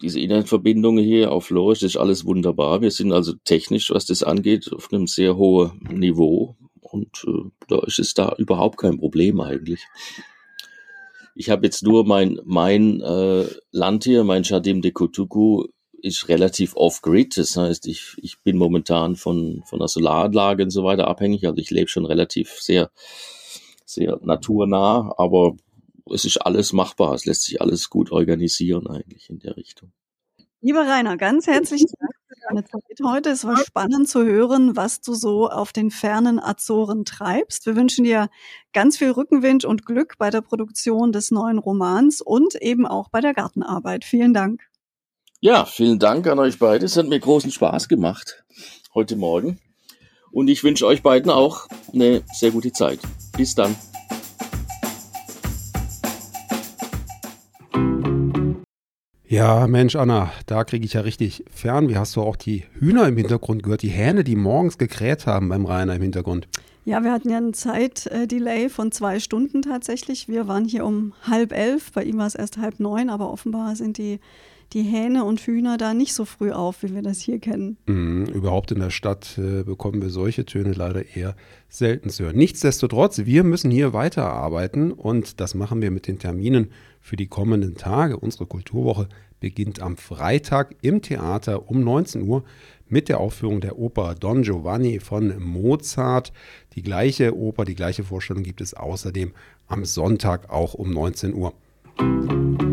diese 0.00 0.18
Internetverbindungen 0.18 1.04
hier 1.04 1.30
auf 1.30 1.50
Lorisch, 1.50 1.80
das 1.80 1.92
ist 1.92 1.96
alles 1.98 2.24
wunderbar. 2.24 2.80
Wir 2.80 2.90
sind 2.90 3.12
also 3.12 3.34
technisch, 3.44 3.90
was 3.90 4.06
das 4.06 4.22
angeht, 4.22 4.72
auf 4.72 4.90
einem 4.92 5.06
sehr 5.06 5.36
hohen 5.36 5.78
Niveau. 5.90 6.56
Und 6.80 7.24
äh, 7.26 7.50
da 7.68 7.80
ist 7.80 7.98
es 7.98 8.14
da 8.14 8.34
überhaupt 8.38 8.78
kein 8.78 8.98
Problem 8.98 9.40
eigentlich. 9.40 9.86
Ich 11.34 11.50
habe 11.50 11.66
jetzt 11.66 11.82
nur 11.82 12.06
mein, 12.06 12.40
mein 12.44 13.00
äh, 13.02 13.44
Land 13.70 14.04
hier, 14.04 14.24
mein 14.24 14.44
Shadim 14.44 14.80
de 14.80 14.90
Kutuku, 14.90 15.66
ist 16.02 16.28
relativ 16.28 16.74
off-grid. 16.76 17.36
Das 17.36 17.56
heißt, 17.56 17.86
ich, 17.86 18.14
ich 18.18 18.40
bin 18.42 18.56
momentan 18.56 19.16
von, 19.16 19.62
von 19.66 19.78
der 19.78 19.88
Solaranlage 19.88 20.64
und 20.64 20.70
so 20.70 20.84
weiter 20.84 21.08
abhängig. 21.08 21.46
Also 21.46 21.58
ich 21.58 21.70
lebe 21.70 21.88
schon 21.88 22.06
relativ 22.06 22.60
sehr, 22.60 22.90
sehr 23.84 24.18
naturnah, 24.22 25.14
aber 25.16 25.56
es 26.12 26.24
ist 26.24 26.38
alles 26.38 26.72
machbar. 26.72 27.14
Es 27.14 27.26
lässt 27.26 27.44
sich 27.44 27.60
alles 27.60 27.90
gut 27.90 28.12
organisieren 28.12 28.86
eigentlich 28.86 29.30
in 29.30 29.38
der 29.38 29.56
Richtung. 29.56 29.92
Lieber 30.62 30.86
Rainer, 30.86 31.16
ganz 31.16 31.46
herzlichen 31.46 31.88
Dank 31.98 32.12
für 32.28 32.34
deine 32.48 32.64
Zeit 32.64 32.82
heute. 33.02 33.30
Es 33.30 33.46
war 33.46 33.56
spannend 33.64 34.08
zu 34.08 34.24
hören, 34.26 34.76
was 34.76 35.00
du 35.00 35.14
so 35.14 35.48
auf 35.48 35.72
den 35.72 35.90
fernen 35.90 36.38
Azoren 36.38 37.06
treibst. 37.06 37.64
Wir 37.64 37.76
wünschen 37.76 38.04
dir 38.04 38.28
ganz 38.74 38.98
viel 38.98 39.10
Rückenwind 39.10 39.64
und 39.64 39.86
Glück 39.86 40.16
bei 40.18 40.28
der 40.28 40.42
Produktion 40.42 41.12
des 41.12 41.30
neuen 41.30 41.58
Romans 41.58 42.20
und 42.20 42.56
eben 42.56 42.86
auch 42.86 43.08
bei 43.08 43.22
der 43.22 43.32
Gartenarbeit. 43.32 44.04
Vielen 44.04 44.34
Dank. 44.34 44.69
Ja, 45.42 45.64
vielen 45.64 45.98
Dank 45.98 46.26
an 46.26 46.38
euch 46.38 46.58
beide. 46.58 46.84
Es 46.84 46.98
hat 46.98 47.08
mir 47.08 47.18
großen 47.18 47.50
Spaß 47.50 47.88
gemacht 47.88 48.44
heute 48.94 49.16
Morgen. 49.16 49.58
Und 50.30 50.48
ich 50.48 50.62
wünsche 50.62 50.86
euch 50.86 51.02
beiden 51.02 51.30
auch 51.30 51.66
eine 51.94 52.20
sehr 52.30 52.50
gute 52.50 52.72
Zeit. 52.72 52.98
Bis 53.38 53.54
dann. 53.54 53.74
Ja, 59.26 59.66
Mensch, 59.66 59.96
Anna, 59.96 60.30
da 60.44 60.64
kriege 60.64 60.84
ich 60.84 60.92
ja 60.92 61.00
richtig 61.00 61.46
fern. 61.50 61.88
Wie 61.88 61.96
hast 61.96 62.16
du 62.16 62.20
auch 62.20 62.36
die 62.36 62.64
Hühner 62.78 63.08
im 63.08 63.16
Hintergrund 63.16 63.62
gehört? 63.62 63.80
Die 63.80 63.88
Hähne, 63.88 64.24
die 64.24 64.36
morgens 64.36 64.76
gekräht 64.76 65.26
haben 65.26 65.48
beim 65.48 65.64
Rainer 65.64 65.94
im 65.94 66.02
Hintergrund. 66.02 66.48
Ja, 66.84 67.02
wir 67.02 67.12
hatten 67.12 67.30
ja 67.30 67.38
ein 67.38 67.54
Zeitdelay 67.54 68.68
von 68.68 68.92
zwei 68.92 69.20
Stunden 69.20 69.62
tatsächlich. 69.62 70.28
Wir 70.28 70.48
waren 70.48 70.66
hier 70.66 70.84
um 70.84 71.14
halb 71.22 71.52
elf, 71.52 71.92
bei 71.92 72.04
ihm 72.04 72.18
war 72.18 72.26
es 72.26 72.34
erst 72.34 72.58
halb 72.58 72.78
neun, 72.78 73.08
aber 73.08 73.32
offenbar 73.32 73.74
sind 73.74 73.96
die, 73.96 74.20
die 74.72 74.82
Hähne 74.82 75.24
und 75.24 75.40
Hühner 75.40 75.76
da 75.78 75.94
nicht 75.94 76.14
so 76.14 76.24
früh 76.24 76.52
auf, 76.52 76.82
wie 76.82 76.94
wir 76.94 77.02
das 77.02 77.20
hier 77.20 77.38
kennen. 77.38 77.76
Mhm, 77.86 78.26
überhaupt 78.26 78.70
in 78.72 78.80
der 78.80 78.90
Stadt 78.90 79.36
äh, 79.38 79.64
bekommen 79.64 80.00
wir 80.00 80.10
solche 80.10 80.44
Töne 80.44 80.72
leider 80.72 81.16
eher 81.16 81.34
selten 81.68 82.10
zu 82.10 82.24
hören. 82.24 82.36
Nichtsdestotrotz, 82.36 83.18
wir 83.24 83.44
müssen 83.44 83.70
hier 83.70 83.92
weiterarbeiten 83.92 84.92
und 84.92 85.40
das 85.40 85.54
machen 85.54 85.82
wir 85.82 85.90
mit 85.90 86.06
den 86.06 86.18
Terminen 86.18 86.70
für 87.00 87.16
die 87.16 87.26
kommenden 87.26 87.76
Tage. 87.76 88.16
Unsere 88.16 88.46
Kulturwoche 88.46 89.08
beginnt 89.40 89.80
am 89.80 89.96
Freitag 89.96 90.76
im 90.82 91.02
Theater 91.02 91.68
um 91.68 91.82
19 91.82 92.22
Uhr 92.22 92.44
mit 92.88 93.08
der 93.08 93.20
Aufführung 93.20 93.60
der 93.60 93.78
Oper 93.78 94.14
Don 94.14 94.42
Giovanni 94.42 95.00
von 95.00 95.42
Mozart. 95.42 96.32
Die 96.74 96.82
gleiche 96.82 97.36
Oper, 97.36 97.64
die 97.64 97.74
gleiche 97.74 98.04
Vorstellung 98.04 98.42
gibt 98.42 98.60
es 98.60 98.74
außerdem 98.74 99.32
am 99.66 99.84
Sonntag 99.84 100.50
auch 100.50 100.74
um 100.74 100.92
19 100.92 101.34
Uhr. 101.34 101.54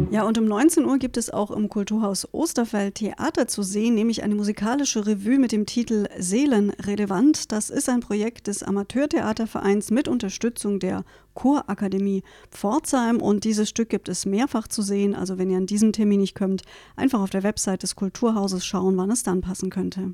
Ja, 0.10 0.24
und 0.24 0.38
um 0.38 0.46
19 0.46 0.86
Uhr 0.86 0.98
gibt 1.00 1.18
es 1.18 1.30
auch 1.30 1.52
im 1.52 1.68
Kulturhaus 1.68 2.30
Osterfeld 2.32 2.96
Theater 2.96 3.48
zu 3.48 3.62
sehen, 3.62 3.94
nämlich 3.94 4.24
eine 4.24 4.36
musikalische 4.36 5.06
Revue 5.06 5.38
mit 5.38 5.52
dem 5.52 5.66
Titel 5.66 6.08
Seelenrelevant. 6.18 7.52
Das 7.52 7.70
ist 7.70 7.90
ein 7.90 8.00
Projekt 8.00 8.48
des 8.48 8.64
Amateurtheatervereins 8.64 9.92
mit 9.92 10.08
Unterstützung 10.08 10.80
der 10.80 11.04
Chorakademie 11.34 12.24
Pforzheim 12.52 13.22
und 13.22 13.44
dieses 13.44 13.68
Stück 13.68 13.90
gibt 13.90 14.08
es 14.08 14.26
mehrfach 14.26 14.70
zu 14.70 14.82
sehen. 14.82 15.14
Also 15.14 15.38
wenn 15.38 15.50
ihr 15.50 15.58
an 15.58 15.68
diesem 15.68 15.92
Termin 15.92 16.22
nicht 16.22 16.36
kommt, 16.36 16.64
einfach 16.96 17.20
auf 17.20 17.30
der 17.30 17.44
Website 17.44 17.84
des 17.84 17.98
Kulturhauses 17.98 18.66
schauen, 18.66 18.96
wann 18.96 19.12
es 19.12 19.24
dann 19.24 19.42
passen 19.42 19.70
könnte. 19.70 20.14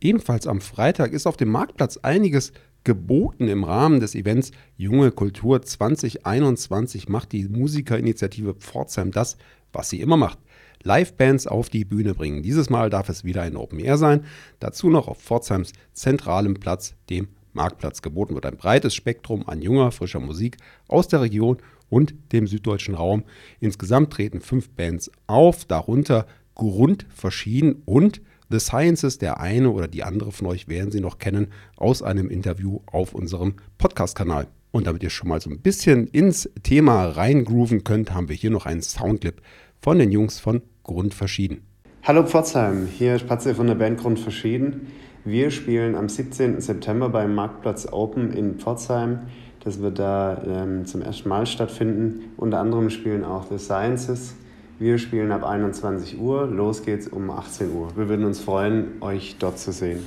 Ebenfalls 0.00 0.46
am 0.46 0.60
Freitag 0.60 1.12
ist 1.12 1.26
auf 1.26 1.36
dem 1.36 1.50
Marktplatz 1.50 1.96
einiges 1.98 2.52
geboten 2.84 3.48
im 3.48 3.64
Rahmen 3.64 3.98
des 3.98 4.14
Events 4.14 4.52
Junge 4.76 5.10
Kultur 5.10 5.62
2021 5.62 7.08
macht 7.08 7.32
die 7.32 7.48
Musikerinitiative 7.48 8.54
Pforzheim 8.54 9.10
das, 9.10 9.38
was 9.72 9.90
sie 9.90 10.00
immer 10.00 10.16
macht. 10.16 10.38
Live-Bands 10.82 11.46
auf 11.46 11.68
die 11.68 11.84
Bühne 11.84 12.14
bringen. 12.14 12.42
Dieses 12.42 12.70
Mal 12.70 12.90
darf 12.90 13.08
es 13.08 13.24
wieder 13.24 13.42
ein 13.42 13.56
Open 13.56 13.80
Air 13.80 13.98
sein. 13.98 14.24
Dazu 14.60 14.88
noch 14.88 15.08
auf 15.08 15.20
Pforzheims 15.20 15.72
zentralem 15.92 16.54
Platz, 16.54 16.94
dem 17.10 17.28
Marktplatz. 17.54 18.02
Geboten 18.02 18.34
wird 18.34 18.46
ein 18.46 18.56
breites 18.56 18.94
Spektrum 18.94 19.48
an 19.48 19.62
junger, 19.62 19.90
frischer 19.90 20.20
Musik 20.20 20.58
aus 20.86 21.08
der 21.08 21.22
Region 21.22 21.56
und 21.88 22.14
dem 22.32 22.46
süddeutschen 22.46 22.94
Raum. 22.94 23.24
Insgesamt 23.58 24.12
treten 24.12 24.40
fünf 24.40 24.68
Bands 24.70 25.10
auf, 25.26 25.64
darunter 25.64 26.26
Grundverschieden 26.54 27.82
und 27.84 28.20
The 28.48 28.60
Sciences, 28.60 29.18
der 29.18 29.40
eine 29.40 29.70
oder 29.70 29.88
die 29.88 30.04
andere 30.04 30.30
von 30.30 30.46
euch 30.46 30.68
werden 30.68 30.92
sie 30.92 31.00
noch 31.00 31.18
kennen 31.18 31.48
aus 31.76 32.00
einem 32.00 32.30
Interview 32.30 32.78
auf 32.86 33.12
unserem 33.12 33.54
Podcast-Kanal. 33.76 34.46
Und 34.70 34.86
damit 34.86 35.02
ihr 35.02 35.10
schon 35.10 35.28
mal 35.28 35.40
so 35.40 35.50
ein 35.50 35.58
bisschen 35.58 36.06
ins 36.06 36.48
Thema 36.62 37.06
reingrooven 37.06 37.82
könnt, 37.82 38.14
haben 38.14 38.28
wir 38.28 38.36
hier 38.36 38.50
noch 38.50 38.64
einen 38.64 38.82
Soundclip 38.82 39.42
von 39.80 39.98
den 39.98 40.12
Jungs 40.12 40.38
von 40.38 40.62
Grundverschieden. 40.84 41.62
Hallo 42.04 42.22
Pforzheim, 42.24 42.86
hier 42.86 43.18
Spatze 43.18 43.52
von 43.52 43.66
der 43.66 43.74
Band 43.74 43.98
Grundverschieden. 43.98 44.86
Wir 45.24 45.50
spielen 45.50 45.96
am 45.96 46.08
17. 46.08 46.60
September 46.60 47.08
beim 47.08 47.34
Marktplatz 47.34 47.88
Open 47.90 48.32
in 48.32 48.60
Pforzheim. 48.60 49.22
Das 49.64 49.80
wird 49.80 49.98
da 49.98 50.40
ähm, 50.46 50.86
zum 50.86 51.02
ersten 51.02 51.28
Mal 51.28 51.46
stattfinden. 51.46 52.30
Unter 52.36 52.60
anderem 52.60 52.90
spielen 52.90 53.24
auch 53.24 53.50
The 53.50 53.58
Sciences, 53.58 54.36
wir 54.78 54.98
spielen 54.98 55.32
ab 55.32 55.44
21 55.44 56.18
Uhr. 56.18 56.46
Los 56.46 56.84
geht's 56.84 57.08
um 57.08 57.30
18 57.30 57.72
Uhr. 57.72 57.96
Wir 57.96 58.08
würden 58.08 58.24
uns 58.24 58.40
freuen, 58.40 59.00
euch 59.00 59.36
dort 59.38 59.58
zu 59.58 59.72
sehen. 59.72 60.04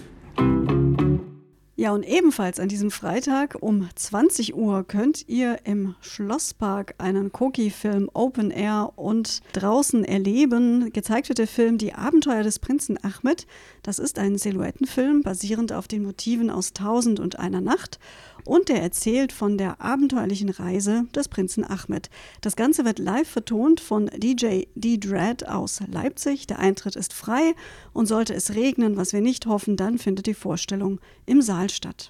Ja, 1.75 1.93
und 1.93 2.03
ebenfalls 2.03 2.59
an 2.59 2.67
diesem 2.67 2.91
Freitag 2.91 3.55
um 3.61 3.87
20 3.95 4.53
Uhr 4.53 4.83
könnt 4.83 5.29
ihr 5.29 5.59
im 5.63 5.95
Schlosspark 6.01 6.93
einen 6.97 7.31
Koki-Film 7.31 8.09
Open 8.13 8.51
Air 8.51 8.91
und 8.97 9.39
draußen 9.53 10.03
erleben. 10.03 10.91
Gezeigt 10.91 11.29
wird 11.29 11.37
der 11.37 11.47
Film 11.47 11.77
Die 11.77 11.93
Abenteuer 11.93 12.43
des 12.43 12.59
Prinzen 12.59 12.99
Ahmed. 13.01 13.47
Das 13.81 13.97
ist 13.97 14.19
ein 14.19 14.37
Silhouettenfilm 14.37 15.21
basierend 15.23 15.71
auf 15.71 15.87
den 15.87 16.03
Motiven 16.03 16.49
aus 16.49 16.73
Tausend 16.73 17.21
und 17.21 17.39
einer 17.39 17.61
Nacht 17.61 17.97
und 18.45 18.69
der 18.69 18.81
erzählt 18.81 19.31
von 19.31 19.57
der 19.57 19.81
abenteuerlichen 19.81 20.49
Reise 20.49 21.05
des 21.15 21.27
Prinzen 21.27 21.63
Ahmed. 21.63 22.09
Das 22.41 22.55
Ganze 22.55 22.85
wird 22.85 22.99
live 22.99 23.27
vertont 23.27 23.79
von 23.79 24.09
DJ 24.17 24.63
D-Dread 24.75 25.47
aus 25.47 25.81
Leipzig. 25.91 26.47
Der 26.47 26.59
Eintritt 26.59 26.95
ist 26.95 27.13
frei 27.13 27.53
und 27.93 28.07
sollte 28.07 28.33
es 28.33 28.55
regnen, 28.55 28.97
was 28.97 29.13
wir 29.13 29.21
nicht 29.21 29.45
hoffen, 29.45 29.77
dann 29.77 29.97
findet 29.97 30.25
die 30.25 30.33
Vorstellung 30.33 30.99
im 31.25 31.41
Saal 31.41 31.69
statt. 31.69 32.09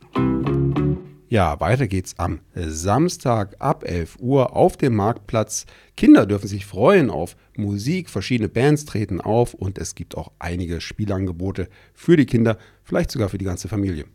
Ja, 1.30 1.60
weiter 1.60 1.88
geht's 1.88 2.18
am 2.18 2.40
Samstag 2.56 3.56
ab 3.60 3.84
11 3.86 4.18
Uhr 4.20 4.56
auf 4.56 4.78
dem 4.78 4.96
Marktplatz. 4.96 5.68
Kinder 5.96 6.26
dürfen 6.26 6.48
sich 6.48 6.66
freuen 6.66 7.12
auf 7.12 7.36
Musik, 7.56 8.10
verschiedene 8.10 8.50
Bands 8.50 8.86
treten 8.86 9.22
auf 9.22 9.54
und 9.54 9.78
es 9.78 9.94
gibt 9.94 10.18
auch 10.18 10.32
einige 10.40 10.82
Spielangebote 10.82 11.70
für 11.94 12.18
die 12.18 12.26
Kinder, 12.26 12.58
vielleicht 12.84 13.12
sogar 13.12 13.30
für 13.30 13.38
die 13.38 13.46
ganze 13.46 13.68
Familie. 13.68 14.06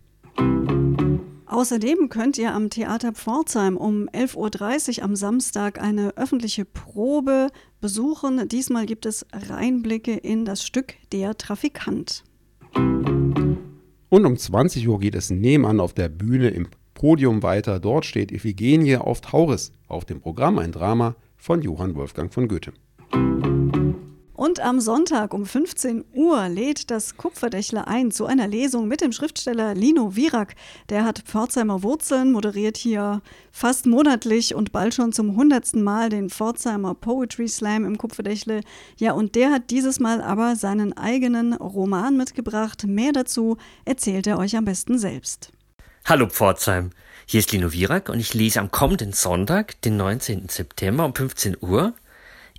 Außerdem 1.55 2.09
könnt 2.09 2.37
ihr 2.37 2.53
am 2.53 2.69
Theater 2.69 3.13
Pforzheim 3.13 3.77
um 3.77 4.09
11.30 4.09 4.99
Uhr 4.99 5.05
am 5.05 5.15
Samstag 5.15 5.81
eine 5.81 6.17
öffentliche 6.17 6.65
Probe 6.65 7.47
besuchen. 7.81 8.49
Diesmal 8.49 8.87
gibt 8.87 9.07
es 9.07 9.25
Reinblicke 9.33 10.15
in 10.15 10.45
das 10.45 10.67
Stück 10.67 10.95
Der 11.13 11.39
Trafikant. 11.39 12.25
Und 12.75 14.27
um 14.27 14.37
20 14.37 14.89
Uhr 14.89 14.99
geht 14.99 15.15
es 15.15 15.31
nebenan 15.31 15.79
auf 15.79 15.93
der 15.93 16.09
Bühne 16.09 16.49
im 16.49 16.67
Podium 16.95 17.45
weiter. 17.45 17.79
Dort 17.79 18.05
steht 18.05 18.33
Iphigenie 18.33 18.97
auf 18.97 19.21
Tauris. 19.21 19.71
Auf 19.87 20.05
dem 20.05 20.21
Programm 20.21 20.59
ein 20.59 20.73
Drama 20.73 21.15
von 21.37 21.63
Johann 21.63 21.95
Wolfgang 21.95 22.35
von 22.35 22.49
Goethe. 22.49 22.73
Und 24.45 24.61
am 24.61 24.79
Sonntag 24.79 25.33
um 25.33 25.47
15 25.47 26.05
Uhr 26.13 26.51
lädt 26.51 26.91
das 26.91 27.17
Kupferdächler 27.17 27.89
ein 27.89 28.11
zu 28.11 28.27
einer 28.27 28.47
Lesung 28.47 28.89
mit 28.89 29.01
dem 29.01 29.11
Schriftsteller 29.11 29.75
Lino 29.75 30.17
Virak. 30.17 30.55
Der 30.91 31.07
hat 31.07 31.21
Pforzheimer 31.21 31.83
Wurzeln, 31.83 32.31
moderiert 32.31 32.77
hier 32.77 33.23
fast 33.53 33.87
monatlich 33.87 34.55
und 34.55 34.71
bald 34.71 34.93
schon 34.93 35.15
zum 35.15 35.35
hundertsten 35.35 35.83
Mal 35.83 36.11
den 36.11 36.29
Pforzheimer 36.29 36.93
Poetry 36.93 37.49
Slam 37.49 37.87
im 37.87 37.97
Kupferdächle. 37.97 38.61
Ja, 38.99 39.13
und 39.13 39.35
der 39.35 39.51
hat 39.51 39.71
dieses 39.71 39.99
Mal 39.99 40.21
aber 40.21 40.57
seinen 40.57 40.95
eigenen 40.95 41.55
Roman 41.55 42.19
mitgebracht. 42.19 42.85
Mehr 42.87 43.13
dazu 43.13 43.57
erzählt 43.87 44.27
er 44.27 44.39
euch 44.39 44.59
am 44.59 44.67
besten 44.67 44.99
selbst. 44.99 45.53
Hallo 46.05 46.29
Pforzheim, 46.29 46.91
hier 47.25 47.41
ist 47.41 47.51
Lino 47.53 47.73
Virak 47.73 48.11
und 48.11 48.21
ich 48.21 48.35
lese 48.35 48.61
am 48.61 48.71
kommenden 48.71 49.15
Sonntag, 49.15 49.81
den 49.81 49.97
19. 49.97 50.51
September 50.51 51.07
um 51.07 51.15
15 51.15 51.57
Uhr, 51.63 51.95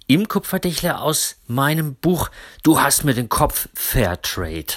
im 0.08 0.28
Kupferdächler 0.28 1.02
aus 1.02 1.38
meinem 1.48 1.96
Buch 1.96 2.30
Du 2.64 2.80
hast 2.80 3.04
mir 3.04 3.14
den 3.14 3.30
Kopf 3.30 3.70
Fairtrade. 3.74 4.74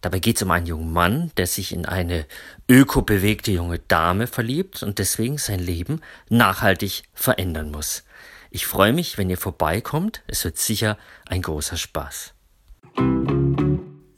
Dabei 0.00 0.18
geht 0.18 0.36
es 0.36 0.42
um 0.42 0.50
einen 0.50 0.66
jungen 0.66 0.92
Mann, 0.92 1.32
der 1.36 1.46
sich 1.46 1.72
in 1.72 1.86
eine 1.86 2.26
ökobewegte 2.68 3.50
junge 3.50 3.78
Dame 3.78 4.26
verliebt 4.26 4.82
und 4.82 4.98
deswegen 4.98 5.38
sein 5.38 5.58
Leben 5.58 6.00
nachhaltig 6.28 7.04
verändern 7.14 7.70
muss. 7.70 8.04
Ich 8.50 8.66
freue 8.66 8.92
mich, 8.92 9.18
wenn 9.18 9.30
ihr 9.30 9.38
vorbeikommt. 9.38 10.22
Es 10.26 10.44
wird 10.44 10.58
sicher 10.58 10.96
ein 11.26 11.42
großer 11.42 11.76
Spaß. 11.76 12.34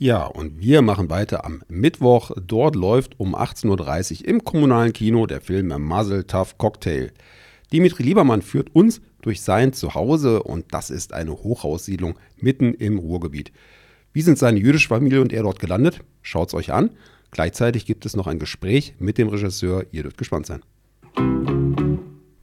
Ja, 0.00 0.24
und 0.24 0.61
wir 0.61 0.83
machen 0.83 1.11
weiter 1.11 1.44
am 1.44 1.62
Mittwoch. 1.68 2.31
Dort 2.37 2.76
läuft 2.76 3.18
um 3.18 3.35
18.30 3.35 4.20
Uhr 4.20 4.28
im 4.28 4.44
kommunalen 4.44 4.92
Kino 4.92 5.26
der 5.26 5.40
Film 5.40 5.68
Muzzle 5.83 6.26
Tough 6.26 6.57
Cocktail. 6.59 7.12
Dimitri 7.72 8.02
Liebermann 8.02 8.42
führt 8.42 8.74
uns 8.74 9.00
durch 9.22 9.42
sein 9.42 9.72
Zuhause 9.72 10.42
und 10.42 10.66
das 10.72 10.90
ist 10.90 11.12
eine 11.12 11.33
Hochhaussiedlung 11.33 12.18
mitten 12.37 12.74
im 12.74 12.98
Ruhrgebiet. 12.98 13.52
Wie 14.12 14.22
sind 14.22 14.38
seine 14.38 14.59
jüdische 14.59 14.88
Familie 14.88 15.20
und 15.20 15.33
er 15.33 15.42
dort 15.42 15.61
gelandet? 15.61 16.00
Schaut's 16.22 16.54
euch 16.54 16.72
an. 16.72 16.90
Gleichzeitig 17.31 17.85
gibt 17.85 18.07
es 18.07 18.16
noch 18.16 18.26
ein 18.26 18.38
Gespräch 18.38 18.94
mit 18.98 19.18
dem 19.18 19.28
Regisseur. 19.28 19.85
Ihr 19.92 20.02
dürft 20.02 20.18
gespannt 20.18 20.46
sein. 20.46 20.62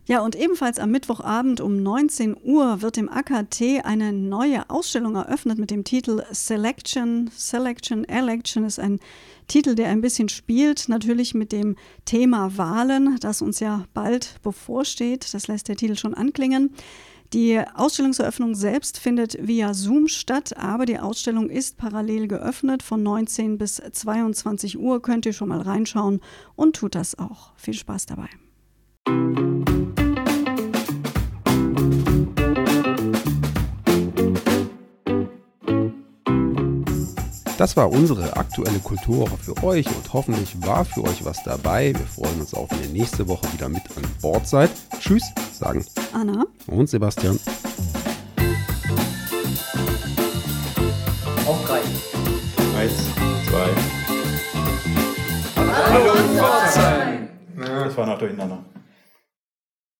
Ja, 0.08 0.20
und 0.22 0.36
ebenfalls 0.36 0.78
am 0.78 0.92
Mittwochabend 0.92 1.62
um 1.62 1.82
19 1.82 2.38
Uhr 2.44 2.84
wird 2.84 2.98
im 2.98 3.10
AKT 3.10 3.84
eine 3.84 4.14
neue 4.14 4.70
Ausstellung 4.70 5.16
eröffnet 5.16 5.58
mit 5.58 5.72
dem 5.72 5.84
Titel 5.84 6.22
Selection. 6.32 7.32
Selection, 7.36 8.06
Election 8.06 8.66
ist 8.66 8.80
ein 8.80 9.00
Titel, 9.48 9.74
der 9.74 9.90
ein 9.90 10.02
bisschen 10.02 10.30
spielt, 10.30 10.90
natürlich 10.90 11.34
mit 11.34 11.52
dem 11.52 11.76
Thema 12.06 12.56
Wahlen, 12.56 13.18
das 13.20 13.42
uns 13.42 13.60
ja 13.60 13.86
bald 13.96 14.36
bevorsteht. 14.44 15.34
Das 15.34 15.48
lässt 15.48 15.70
der 15.70 15.76
Titel 15.76 15.96
schon 15.96 16.14
anklingen. 16.14 16.76
Die 17.34 17.60
Ausstellungseröffnung 17.74 18.54
selbst 18.54 19.00
findet 19.00 19.36
via 19.46 19.74
Zoom 19.74 20.08
statt, 20.08 20.56
aber 20.56 20.86
die 20.86 21.00
Ausstellung 21.00 21.50
ist 21.50 21.78
parallel 21.78 22.28
geöffnet. 22.28 22.84
Von 22.84 23.02
19 23.02 23.58
bis 23.58 23.82
22 23.92 24.78
Uhr 24.78 25.02
könnt 25.02 25.26
ihr 25.26 25.34
schon 25.34 25.50
mal 25.50 25.62
reinschauen 25.62 26.22
und 26.56 26.76
tut 26.76 26.94
das 26.94 27.18
auch. 27.18 27.54
Viel 27.58 27.74
Spaß 27.74 28.06
dabei. 28.06 28.30
Das 37.58 37.78
war 37.78 37.90
unsere 37.90 38.36
aktuelle 38.36 38.80
Kulturwoche 38.80 39.38
für 39.38 39.64
euch 39.64 39.88
und 39.88 40.12
hoffentlich 40.12 40.62
war 40.62 40.84
für 40.84 41.04
euch 41.04 41.24
was 41.24 41.42
dabei. 41.44 41.94
Wir 41.94 42.06
freuen 42.06 42.42
uns 42.42 42.54
auch, 42.54 42.70
wenn 42.70 42.84
ihr 42.84 42.90
nächste 42.90 43.26
Woche 43.30 43.52
wieder 43.54 43.70
mit 43.70 43.84
an 43.96 44.04
Bord 44.22 44.46
seid. 44.46 44.70
Tschüss, 45.00 45.24
sagen 45.54 45.86
Anna 46.12 46.46
und 46.68 46.90
Sebastian. 46.90 47.40
Auf 51.48 51.66
drei. 51.66 51.80
Eins, 52.78 52.94
zwei. 53.48 53.70
Hallo 55.56 56.14
Pforzheim! 56.36 57.30
Das 57.58 57.96
war 57.96 58.06
noch 58.06 58.20
durcheinander. 58.20 58.60